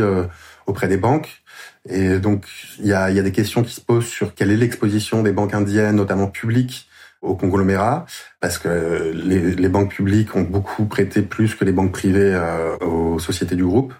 auprès 0.65 0.87
des 0.87 0.95
banques. 0.95 1.41
Et 1.89 2.19
donc, 2.19 2.45
il 2.79 2.87
y 2.87 2.93
a, 2.93 3.11
y 3.11 3.19
a 3.19 3.23
des 3.23 3.33
questions 3.33 3.63
qui 3.63 3.73
se 3.73 3.81
posent 3.81 4.07
sur 4.07 4.33
quelle 4.33 4.49
est 4.49 4.55
l'exposition 4.55 5.23
des 5.23 5.33
banques 5.33 5.53
indiennes, 5.53 5.97
notamment 5.97 6.27
publiques, 6.27 6.88
au 7.21 7.35
conglomérat, 7.35 8.05
parce 8.39 8.57
que 8.57 9.11
les, 9.13 9.55
les, 9.55 9.69
banques 9.69 9.91
publiques 9.91 10.35
ont 10.35 10.43
beaucoup 10.43 10.85
prêté 10.85 11.21
plus 11.21 11.55
que 11.55 11.65
les 11.65 11.71
banques 11.71 11.91
privées 11.91 12.33
euh, 12.33 12.77
aux 12.77 13.19
sociétés 13.19 13.55
du 13.55 13.65
groupe. 13.65 13.93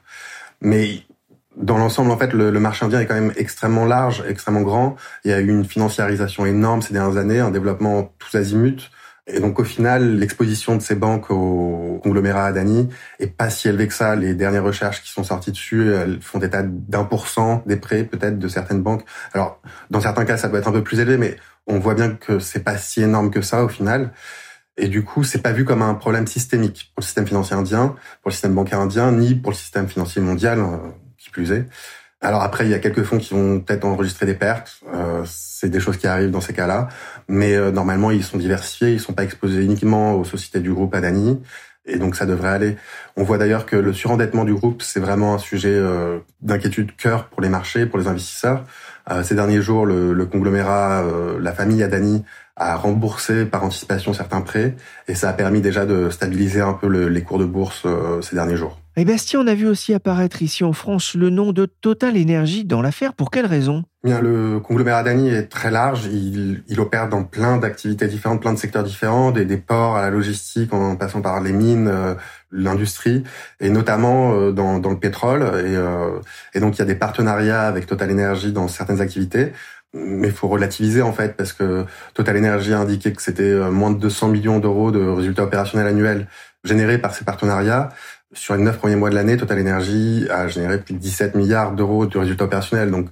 Mais 0.61 1.03
dans 1.57 1.77
l'ensemble, 1.77 2.11
en 2.11 2.17
fait, 2.17 2.31
le, 2.33 2.49
le, 2.49 2.59
marché 2.59 2.85
indien 2.85 3.01
est 3.01 3.05
quand 3.05 3.15
même 3.15 3.33
extrêmement 3.35 3.85
large, 3.85 4.23
extrêmement 4.27 4.61
grand. 4.61 4.95
Il 5.25 5.31
y 5.31 5.33
a 5.33 5.39
eu 5.39 5.49
une 5.49 5.65
financiarisation 5.65 6.45
énorme 6.45 6.81
ces 6.81 6.93
dernières 6.93 7.17
années, 7.17 7.39
un 7.39 7.51
développement 7.51 8.13
tous 8.19 8.37
azimuts. 8.37 8.89
Et 9.31 9.39
donc 9.39 9.59
au 9.59 9.63
final, 9.63 10.17
l'exposition 10.17 10.75
de 10.75 10.81
ces 10.81 10.95
banques 10.95 11.29
au 11.29 11.99
conglomérat 12.03 12.45
Adani 12.45 12.89
est 13.19 13.27
pas 13.27 13.49
si 13.49 13.67
élevée 13.67 13.87
que 13.87 13.93
ça. 13.93 14.15
Les 14.15 14.33
dernières 14.33 14.63
recherches 14.63 15.03
qui 15.03 15.11
sont 15.11 15.23
sorties 15.23 15.51
dessus, 15.51 15.93
elles 15.93 16.19
font 16.21 16.39
état 16.39 16.63
d'un 16.63 17.03
pour 17.03 17.27
cent 17.27 17.63
des 17.65 17.77
prêts 17.77 18.03
peut-être 18.03 18.39
de 18.39 18.47
certaines 18.47 18.81
banques. 18.81 19.03
Alors 19.33 19.61
dans 19.89 20.01
certains 20.01 20.25
cas, 20.25 20.37
ça 20.37 20.49
peut 20.49 20.57
être 20.57 20.67
un 20.67 20.71
peu 20.71 20.83
plus 20.83 20.99
élevé, 20.99 21.17
mais 21.17 21.35
on 21.67 21.79
voit 21.79 21.93
bien 21.93 22.09
que 22.11 22.39
c'est 22.39 22.63
pas 22.63 22.77
si 22.77 23.01
énorme 23.01 23.29
que 23.29 23.41
ça 23.41 23.63
au 23.63 23.69
final. 23.69 24.11
Et 24.77 24.87
du 24.87 25.03
coup, 25.03 25.23
c'est 25.23 25.41
pas 25.41 25.51
vu 25.51 25.65
comme 25.65 25.81
un 25.81 25.93
problème 25.93 26.25
systémique 26.25 26.91
pour 26.95 27.01
le 27.01 27.05
système 27.05 27.27
financier 27.27 27.55
indien, 27.55 27.95
pour 28.21 28.29
le 28.29 28.31
système 28.31 28.55
bancaire 28.55 28.79
indien, 28.79 29.11
ni 29.11 29.35
pour 29.35 29.51
le 29.51 29.57
système 29.57 29.87
financier 29.87 30.21
mondial, 30.21 30.59
euh, 30.59 30.77
qui 31.17 31.29
plus 31.29 31.51
est. 31.51 31.65
Alors 32.21 32.41
après, 32.41 32.65
il 32.65 32.71
y 32.71 32.73
a 32.73 32.79
quelques 32.79 33.03
fonds 33.03 33.17
qui 33.17 33.33
vont 33.33 33.61
peut-être 33.61 33.85
enregistrer 33.85 34.25
des 34.25 34.33
pertes. 34.33 34.81
Euh, 34.93 35.23
c'est 35.25 35.69
des 35.69 35.79
choses 35.79 35.97
qui 35.97 36.07
arrivent 36.07 36.31
dans 36.31 36.41
ces 36.41 36.53
cas-là. 36.53 36.89
Mais 37.29 37.55
euh, 37.55 37.71
normalement, 37.71 38.11
ils 38.11 38.23
sont 38.23 38.37
diversifiés. 38.37 38.91
Ils 38.91 38.99
sont 38.99 39.13
pas 39.13 39.23
exposés 39.23 39.63
uniquement 39.63 40.15
aux 40.15 40.25
sociétés 40.25 40.59
du 40.59 40.73
groupe 40.73 40.93
Adani. 40.93 41.41
Et 41.85 41.97
donc, 41.97 42.15
ça 42.15 42.25
devrait 42.25 42.49
aller. 42.49 42.77
On 43.15 43.23
voit 43.23 43.37
d'ailleurs 43.37 43.65
que 43.65 43.77
le 43.77 43.93
surendettement 43.93 44.43
du 44.43 44.53
groupe, 44.53 44.81
c'est 44.81 44.99
vraiment 44.99 45.33
un 45.33 45.37
sujet 45.37 45.73
euh, 45.73 46.19
d'inquiétude 46.41 46.95
cœur 46.97 47.29
pour 47.29 47.41
les 47.41 47.49
marchés, 47.49 47.85
pour 47.85 47.99
les 47.99 48.07
investisseurs. 48.07 48.65
Euh, 49.09 49.23
ces 49.23 49.33
derniers 49.33 49.61
jours, 49.61 49.85
le, 49.85 50.11
le 50.11 50.25
conglomérat, 50.25 51.03
la 51.39 51.53
famille 51.53 51.81
Adani, 51.83 52.25
a 52.57 52.75
remboursé 52.75 53.45
par 53.45 53.63
anticipation 53.63 54.13
certains 54.13 54.41
prêts. 54.41 54.75
Et 55.07 55.15
ça 55.15 55.29
a 55.29 55.33
permis 55.33 55.61
déjà 55.61 55.85
de 55.85 56.09
stabiliser 56.09 56.59
un 56.59 56.73
peu 56.73 56.87
les 56.87 57.23
cours 57.23 57.39
de 57.39 57.45
bourse 57.45 57.87
ces 58.21 58.35
derniers 58.35 58.57
jours. 58.57 58.78
Et 58.99 59.05
Bastien, 59.05 59.39
on 59.39 59.47
a 59.47 59.53
vu 59.53 59.65
aussi 59.65 59.93
apparaître 59.93 60.41
ici 60.41 60.65
en 60.65 60.73
France 60.73 61.15
le 61.15 61.29
nom 61.29 61.53
de 61.53 61.65
Total 61.65 62.21
Energy 62.21 62.65
dans 62.65 62.81
l'affaire. 62.81 63.13
Pour 63.13 63.31
quelle 63.31 63.45
raison? 63.45 63.85
Bien, 64.03 64.19
le 64.19 64.59
conglomérat 64.59 65.03
Dani 65.03 65.29
est 65.29 65.43
très 65.43 65.71
large. 65.71 66.07
Il, 66.07 66.65
il 66.67 66.81
opère 66.81 67.07
dans 67.07 67.23
plein 67.23 67.55
d'activités 67.55 68.09
différentes, 68.09 68.41
plein 68.41 68.51
de 68.51 68.57
secteurs 68.57 68.83
différents, 68.83 69.31
des, 69.31 69.45
des, 69.45 69.55
ports 69.55 69.95
à 69.95 70.01
la 70.01 70.09
logistique, 70.09 70.73
en 70.73 70.97
passant 70.97 71.21
par 71.21 71.39
les 71.39 71.53
mines, 71.53 71.87
euh, 71.87 72.13
l'industrie, 72.51 73.23
et 73.61 73.69
notamment 73.69 74.33
euh, 74.33 74.51
dans, 74.51 74.79
dans, 74.79 74.89
le 74.89 74.99
pétrole. 74.99 75.43
Et, 75.43 75.77
euh, 75.77 76.19
et, 76.53 76.59
donc, 76.59 76.75
il 76.75 76.79
y 76.79 76.81
a 76.81 76.85
des 76.85 76.95
partenariats 76.95 77.61
avec 77.61 77.85
Total 77.85 78.11
Energy 78.11 78.51
dans 78.51 78.67
certaines 78.67 78.99
activités. 78.99 79.53
Mais 79.93 80.27
il 80.27 80.33
faut 80.33 80.49
relativiser 80.49 81.01
en 81.01 81.13
fait, 81.13 81.37
parce 81.37 81.53
que 81.53 81.85
Total 82.13 82.37
Energy 82.37 82.73
a 82.73 82.79
indiqué 82.79 83.13
que 83.13 83.21
c'était 83.21 83.55
moins 83.71 83.91
de 83.91 83.97
200 83.97 84.27
millions 84.27 84.59
d'euros 84.59 84.91
de 84.91 84.99
résultats 84.99 85.43
opérationnels 85.43 85.87
annuels 85.87 86.27
générés 86.63 86.97
par 86.97 87.13
ces 87.13 87.23
partenariats. 87.25 87.89
Sur 88.33 88.55
les 88.55 88.63
neuf 88.63 88.77
premiers 88.77 88.95
mois 88.95 89.09
de 89.09 89.15
l'année, 89.15 89.37
Total 89.37 89.59
Energy 89.59 90.27
a 90.29 90.47
généré 90.47 90.79
plus 90.79 90.93
de 90.93 90.99
17 90.99 91.35
milliards 91.35 91.73
d'euros 91.73 92.05
de 92.05 92.17
résultats 92.17 92.45
opérationnels. 92.45 92.91
Donc, 92.91 93.09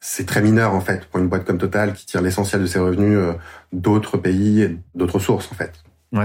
c'est 0.00 0.26
très 0.26 0.42
mineur, 0.42 0.74
en 0.74 0.80
fait, 0.80 1.06
pour 1.06 1.20
une 1.20 1.28
boîte 1.28 1.46
comme 1.46 1.58
Total 1.58 1.94
qui 1.94 2.04
tire 2.04 2.20
l'essentiel 2.20 2.60
de 2.60 2.66
ses 2.66 2.78
revenus 2.78 3.16
euh, 3.18 3.32
d'autres 3.72 4.18
pays 4.18 4.62
et 4.62 4.78
d'autres 4.94 5.18
sources, 5.18 5.50
en 5.50 5.54
fait. 5.54 5.72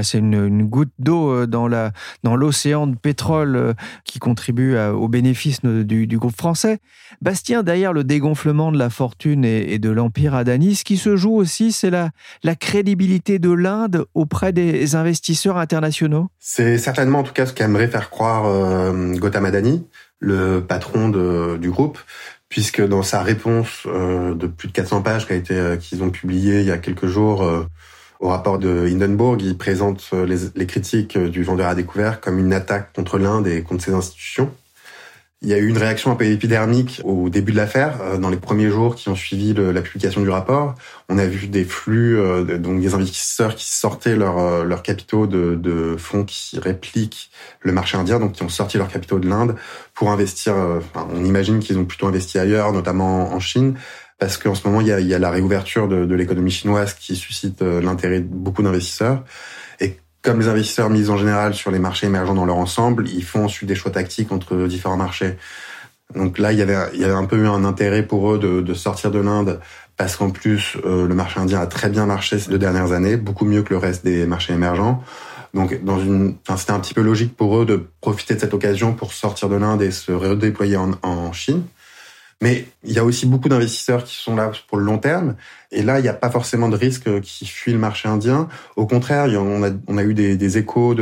C'est 0.04 0.18
une, 0.18 0.64
goutte 0.64 0.92
d'eau 0.98 1.32
euh, 1.32 1.46
dans 1.46 2.36
l'océan 2.36 2.88
de 2.88 2.96
pétrole 2.96 3.56
euh, 3.56 3.74
qui 4.04 4.20
contribue 4.20 4.78
au 4.78 5.08
bénéfice 5.08 5.62
du, 5.64 6.08
du, 6.08 6.18
groupe 6.18 6.36
français. 6.36 6.80
Bastien, 7.22 7.62
derrière 7.62 7.94
le 7.94 8.04
dégonflement 8.04 8.72
de 8.72 8.80
la 8.80 8.90
fortune 8.90 9.46
et, 9.46 9.78
de 9.78 9.90
l'empire 9.90 10.34
Adani, 10.34 10.76
ce 10.76 10.84
qui 10.84 10.98
se 10.98 11.16
joue 11.16 11.36
aussi, 11.36 11.72
c'est 11.72 11.92
la, 11.92 12.12
crédibilité 12.56 13.38
de 13.38 13.52
l'Inde 13.52 14.06
auprès 14.14 14.54
des 14.54 14.96
investisseurs 14.96 15.58
internationaux. 15.58 16.30
C'est 16.40 16.78
certainement 16.78 17.20
en 17.20 17.24
tout 17.24 17.34
cas 17.34 17.46
ce 17.46 17.54
qu'aimerait 17.54 17.88
faire 17.88 18.10
croire 18.10 18.46
euh, 18.46 19.14
Gautam 19.14 19.46
Adani, 19.46 19.86
le 20.20 20.62
patron 20.62 21.10
du 21.10 21.70
groupe, 21.70 22.00
puisque 22.50 22.82
dans 22.86 23.04
sa 23.04 23.22
réponse 23.22 23.86
de 23.86 24.48
plus 24.48 24.70
de 24.70 24.74
400 24.74 25.02
pages 25.02 25.28
qu'ils 25.28 26.04
ont 26.04 26.10
publié 26.10 26.62
il 26.62 26.66
y 26.66 26.72
a 26.72 26.78
quelques 26.78 27.08
jours 27.08 27.44
au 28.20 28.30
rapport 28.30 28.60
de 28.60 28.88
Hindenburg, 28.88 29.42
il 29.42 29.58
présente 29.58 30.10
euh, 30.14 30.26
les, 30.56 30.66
critiques 30.66 31.18
du 31.18 31.44
vendeur 31.44 31.68
à 31.68 31.76
découvert 31.76 32.22
comme 32.22 32.40
une 32.40 32.54
attaque 32.54 32.94
contre 32.94 33.18
l'Inde 33.18 33.48
et 33.48 33.62
contre 33.62 33.84
ses 33.84 33.94
institutions. 33.94 34.52
Il 35.42 35.50
y 35.50 35.54
a 35.54 35.58
eu 35.58 35.68
une 35.68 35.78
réaction 35.78 36.12
un 36.12 36.16
peu 36.16 36.26
épidermique 36.26 37.02
au 37.04 37.30
début 37.30 37.52
de 37.52 37.58
l'affaire, 37.58 38.00
euh, 38.02 38.18
dans 38.18 38.30
les 38.30 38.38
premiers 38.38 38.70
jours 38.70 38.96
qui 38.96 39.10
ont 39.10 39.16
suivi 39.16 39.54
la 39.54 39.82
publication 39.82 40.22
du 40.22 40.30
rapport. 40.30 40.76
On 41.10 41.18
a 41.18 41.26
vu 41.28 41.48
des 41.48 41.66
flux, 41.66 42.18
euh, 42.18 42.58
donc 42.58 42.80
des 42.80 42.96
investisseurs 42.96 43.54
qui 43.54 43.70
sortaient 43.70 44.16
leurs 44.16 44.64
leur 44.64 44.82
capitaux 44.82 45.28
de, 45.28 45.56
de, 45.56 45.98
fonds 45.98 46.24
qui 46.24 46.58
répliquent 46.58 47.30
le 47.60 47.74
marché 47.74 47.98
indien, 47.98 48.20
donc 48.20 48.32
qui 48.32 48.44
ont 48.44 48.50
sorti 48.50 48.78
leurs 48.78 48.88
capitaux 48.88 49.20
de 49.20 49.28
l'Inde 49.28 49.56
pour 49.94 50.10
investir. 50.10 50.56
Enfin, 50.56 51.08
on 51.14 51.24
imagine 51.26 51.60
qu'ils 51.60 51.78
ont 51.78 51.86
plutôt 51.86 52.08
investi 52.08 52.40
ailleurs, 52.40 52.72
notamment 52.72 53.34
en 53.34 53.40
Chine, 53.40 53.76
parce 54.26 54.40
qu'en 54.40 54.56
ce 54.56 54.68
moment, 54.68 54.82
il 54.82 54.88
y 54.88 54.92
a, 54.92 55.00
y 55.00 55.14
a 55.14 55.20
la 55.20 55.30
réouverture 55.30 55.88
de, 55.88 56.16
l'économie 56.16 56.50
chinoise 56.50 56.96
qui 56.96 57.16
suscite 57.16 57.62
euh, 57.62 57.80
l'intérêt 57.80 58.22
de 58.22 58.28
beaucoup 58.28 58.64
d'investisseurs. 58.64 59.24
Et 59.80 60.00
comme 60.24 60.40
les 60.40 60.48
investisseurs 60.48 60.90
misent 60.90 61.12
en 61.12 61.18
général 61.18 61.54
sur 61.54 61.70
les 61.70 61.78
marchés 61.78 62.08
émergents 62.08 62.34
dans 62.34 62.46
leur 62.46 62.56
ensemble, 62.56 63.08
ils 63.08 63.24
font 63.24 63.46
ensuite 63.46 63.70
des 63.70 63.76
choix 63.76 63.92
tactiques 63.92 64.32
entre 64.32 64.66
différents 64.66 64.98
marchés. 64.98 65.38
Donc 66.16 66.40
là, 66.40 66.54
il 66.54 66.58
y 66.58 66.64
avait, 66.64 66.74
un 66.74 67.26
peu 67.26 67.38
eu 67.38 67.46
un 67.46 67.64
intérêt 67.64 68.02
pour 68.02 68.34
eux 68.34 68.40
de, 68.40 68.74
sortir 68.74 69.12
de 69.12 69.20
l'Inde 69.20 69.60
parce 69.96 70.16
qu'en 70.16 70.32
plus, 70.32 70.76
euh, 70.86 71.08
le 71.08 71.14
marché 71.14 71.40
indien 71.40 71.62
a 71.62 71.68
très 71.68 71.90
bien 71.90 72.08
marché 72.08 72.40
ces 72.40 72.50
deux 72.50 72.58
dernières 72.58 72.94
années, 72.94 73.18
beaucoup 73.18 73.46
mieux 73.46 73.62
que 73.62 73.76
le 73.76 73.78
reste 73.78 74.04
des 74.04 74.26
marchés 74.26 74.54
émergents. 74.54 75.04
Donc, 75.54 75.84
dans 75.84 76.00
c'était 76.58 76.72
un 76.72 76.80
petit 76.80 76.96
peu 76.96 77.04
logique 77.04 77.38
pour 77.38 77.60
eux 77.60 77.66
de 77.68 77.88
profiter 78.02 78.34
de 78.34 78.40
cette 78.40 78.56
occasion 78.56 78.94
pour 78.94 79.14
sortir 79.14 79.50
de 79.50 79.56
l'Inde 79.56 79.84
et 79.84 79.92
se 79.92 80.12
redéployer 80.12 80.78
en 80.78 81.32
Chine. 81.32 81.62
Mais 82.42 82.66
il 82.84 82.92
y 82.92 83.00
a 83.00 83.06
aussi 83.06 83.26
beaucoup 83.26 83.48
d'investisseurs 83.48 84.04
qui 84.04 84.16
sont 84.16 84.36
là 84.36 84.52
pour 84.68 84.78
le 84.78 84.84
long 84.84 84.98
terme. 84.98 85.36
Et 85.72 85.84
là, 85.84 86.00
il 86.00 86.04
n'y 86.04 86.10
a 86.10 86.14
pas 86.14 86.30
forcément 86.30 86.68
de 86.68 86.76
risque 86.76 87.22
qui 87.22 87.46
fuit 87.46 87.72
le 87.72 87.80
marché 87.80 88.10
indien. 88.10 88.50
Au 88.76 88.86
contraire, 88.86 89.28
on 89.42 89.98
a, 89.98 90.04
eu 90.04 90.14
des, 90.14 90.58
échos 90.58 90.96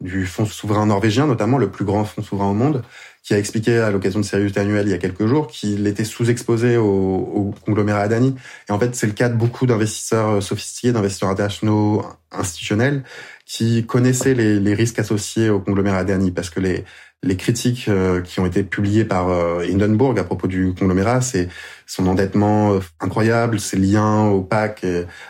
du 0.00 0.26
fonds 0.26 0.44
souverain 0.44 0.86
norvégien, 0.86 1.26
notamment 1.26 1.58
le 1.58 1.70
plus 1.70 1.84
grand 1.84 2.04
fonds 2.04 2.22
souverain 2.22 2.50
au 2.50 2.54
monde, 2.54 2.82
qui 3.22 3.34
a 3.34 3.38
expliqué 3.38 3.78
à 3.78 3.90
l'occasion 3.90 4.20
de 4.20 4.24
Sirius 4.24 4.56
annuel 4.56 4.86
il 4.86 4.90
y 4.90 4.94
a 4.94 4.98
quelques 4.98 5.26
jours 5.26 5.48
qu'il 5.48 5.86
était 5.86 6.04
sous-exposé 6.04 6.76
au, 6.76 6.84
au, 6.84 7.54
conglomérat 7.64 8.00
Adani. 8.00 8.34
Et 8.68 8.72
en 8.72 8.78
fait, 8.78 8.94
c'est 8.94 9.06
le 9.06 9.14
cas 9.14 9.30
de 9.30 9.36
beaucoup 9.36 9.66
d'investisseurs 9.66 10.42
sophistiqués, 10.42 10.92
d'investisseurs 10.92 11.30
internationaux 11.30 12.04
institutionnels, 12.30 13.04
qui 13.48 13.86
connaissaient 13.86 14.34
les, 14.34 14.74
risques 14.74 14.98
associés 14.98 15.48
au 15.48 15.58
conglomérat 15.58 15.98
Adani, 15.98 16.30
parce 16.30 16.50
que 16.50 16.60
les, 16.60 16.84
les 17.22 17.36
critiques 17.36 17.86
euh, 17.88 18.20
qui 18.20 18.40
ont 18.40 18.46
été 18.46 18.62
publiées 18.62 19.06
par 19.06 19.30
euh, 19.30 19.64
Hindenburg 19.64 20.18
à 20.18 20.24
propos 20.24 20.46
du 20.46 20.74
conglomérat, 20.74 21.22
c'est 21.22 21.48
son 21.86 22.06
endettement 22.06 22.74
euh, 22.74 22.80
incroyable, 23.00 23.58
ses 23.58 23.78
liens 23.78 24.26
opaques 24.28 24.84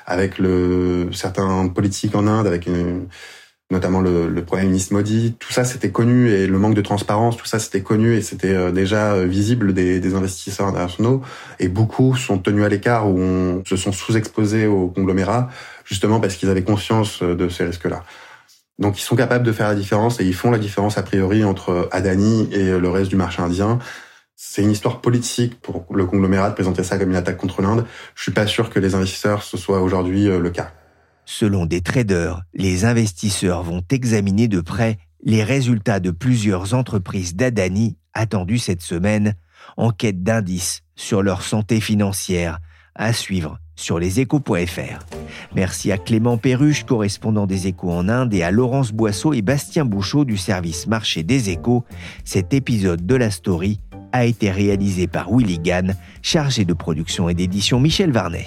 avec 0.04 0.38
le 0.38 1.10
certains 1.12 1.68
politiques 1.68 2.16
en 2.16 2.26
Inde, 2.26 2.48
avec 2.48 2.66
une, 2.66 3.06
notamment 3.70 4.00
le, 4.00 4.28
le 4.28 4.44
Premier 4.44 4.64
ministre 4.64 4.94
Modi. 4.94 5.34
Tout 5.38 5.52
ça, 5.52 5.64
c'était 5.64 5.90
connu 5.90 6.30
et 6.30 6.46
le 6.46 6.58
manque 6.58 6.74
de 6.74 6.80
transparence, 6.80 7.36
tout 7.36 7.46
ça, 7.46 7.58
c'était 7.58 7.82
connu 7.82 8.14
et 8.14 8.22
c'était 8.22 8.54
euh, 8.54 8.70
déjà 8.70 9.12
euh, 9.12 9.26
visible 9.26 9.74
des, 9.74 10.00
des, 10.00 10.14
investisseurs 10.14 10.66
internationaux. 10.66 11.22
Et 11.58 11.68
beaucoup 11.68 12.16
sont 12.16 12.38
tenus 12.38 12.64
à 12.64 12.68
l'écart 12.68 13.08
ou 13.08 13.62
se 13.66 13.76
sont 13.76 13.92
sous-exposés 13.92 14.66
au 14.66 14.88
conglomérat, 14.88 15.50
justement 15.84 16.18
parce 16.18 16.36
qu'ils 16.36 16.48
avaient 16.48 16.64
conscience 16.64 17.22
euh, 17.22 17.34
de 17.34 17.48
ces 17.48 17.64
risques-là. 17.64 18.04
Donc, 18.78 18.98
ils 18.98 19.02
sont 19.02 19.16
capables 19.16 19.44
de 19.44 19.52
faire 19.52 19.68
la 19.68 19.74
différence 19.74 20.20
et 20.20 20.24
ils 20.24 20.34
font 20.34 20.50
la 20.50 20.58
différence 20.58 20.96
a 20.98 21.02
priori 21.02 21.44
entre 21.44 21.88
Adani 21.90 22.48
et 22.52 22.78
le 22.78 22.88
reste 22.88 23.10
du 23.10 23.16
marché 23.16 23.42
indien. 23.42 23.80
C'est 24.36 24.62
une 24.62 24.70
histoire 24.70 25.00
politique 25.00 25.60
pour 25.60 25.84
le 25.92 26.06
conglomérat 26.06 26.50
de 26.50 26.54
présenter 26.54 26.84
ça 26.84 26.96
comme 26.96 27.10
une 27.10 27.16
attaque 27.16 27.38
contre 27.38 27.60
l'Inde. 27.60 27.84
Je 28.14 28.22
suis 28.22 28.30
pas 28.30 28.46
sûr 28.46 28.70
que 28.70 28.78
les 28.78 28.94
investisseurs 28.94 29.42
ce 29.42 29.56
soit 29.56 29.80
aujourd'hui 29.82 30.26
le 30.26 30.50
cas. 30.50 30.70
Selon 31.30 31.66
des 31.66 31.82
traders, 31.82 32.40
les 32.54 32.86
investisseurs 32.86 33.62
vont 33.62 33.82
examiner 33.90 34.48
de 34.48 34.62
près 34.62 34.96
les 35.22 35.44
résultats 35.44 36.00
de 36.00 36.10
plusieurs 36.10 36.72
entreprises 36.72 37.36
d'Adani 37.36 37.98
attendues 38.14 38.58
cette 38.58 38.80
semaine 38.80 39.34
en 39.76 39.90
quête 39.90 40.22
d'indices 40.22 40.84
sur 40.96 41.22
leur 41.22 41.42
santé 41.42 41.80
financière 41.80 42.60
à 42.94 43.12
suivre 43.12 43.58
sur 43.76 43.98
leséchos.fr. 43.98 45.04
Merci 45.54 45.92
à 45.92 45.98
Clément 45.98 46.38
Perruche, 46.38 46.84
correspondant 46.84 47.46
des 47.46 47.66
échos 47.66 47.92
en 47.92 48.08
Inde, 48.08 48.32
et 48.32 48.42
à 48.42 48.50
Laurence 48.50 48.92
Boisseau 48.92 49.34
et 49.34 49.42
Bastien 49.42 49.84
Bouchot 49.84 50.24
du 50.24 50.38
service 50.38 50.86
marché 50.86 51.24
des 51.24 51.50
échos. 51.50 51.84
Cet 52.24 52.54
épisode 52.54 53.04
de 53.04 53.14
la 53.14 53.30
story 53.30 53.80
a 54.12 54.24
été 54.24 54.50
réalisé 54.50 55.06
par 55.06 55.30
Willy 55.30 55.58
Gann, 55.58 55.94
chargé 56.22 56.64
de 56.64 56.72
production 56.72 57.28
et 57.28 57.34
d'édition 57.34 57.80
Michel 57.80 58.12
Varnet. 58.12 58.46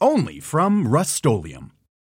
only 0.00 0.40
from 0.40 0.86
Rustolium. 0.86 1.75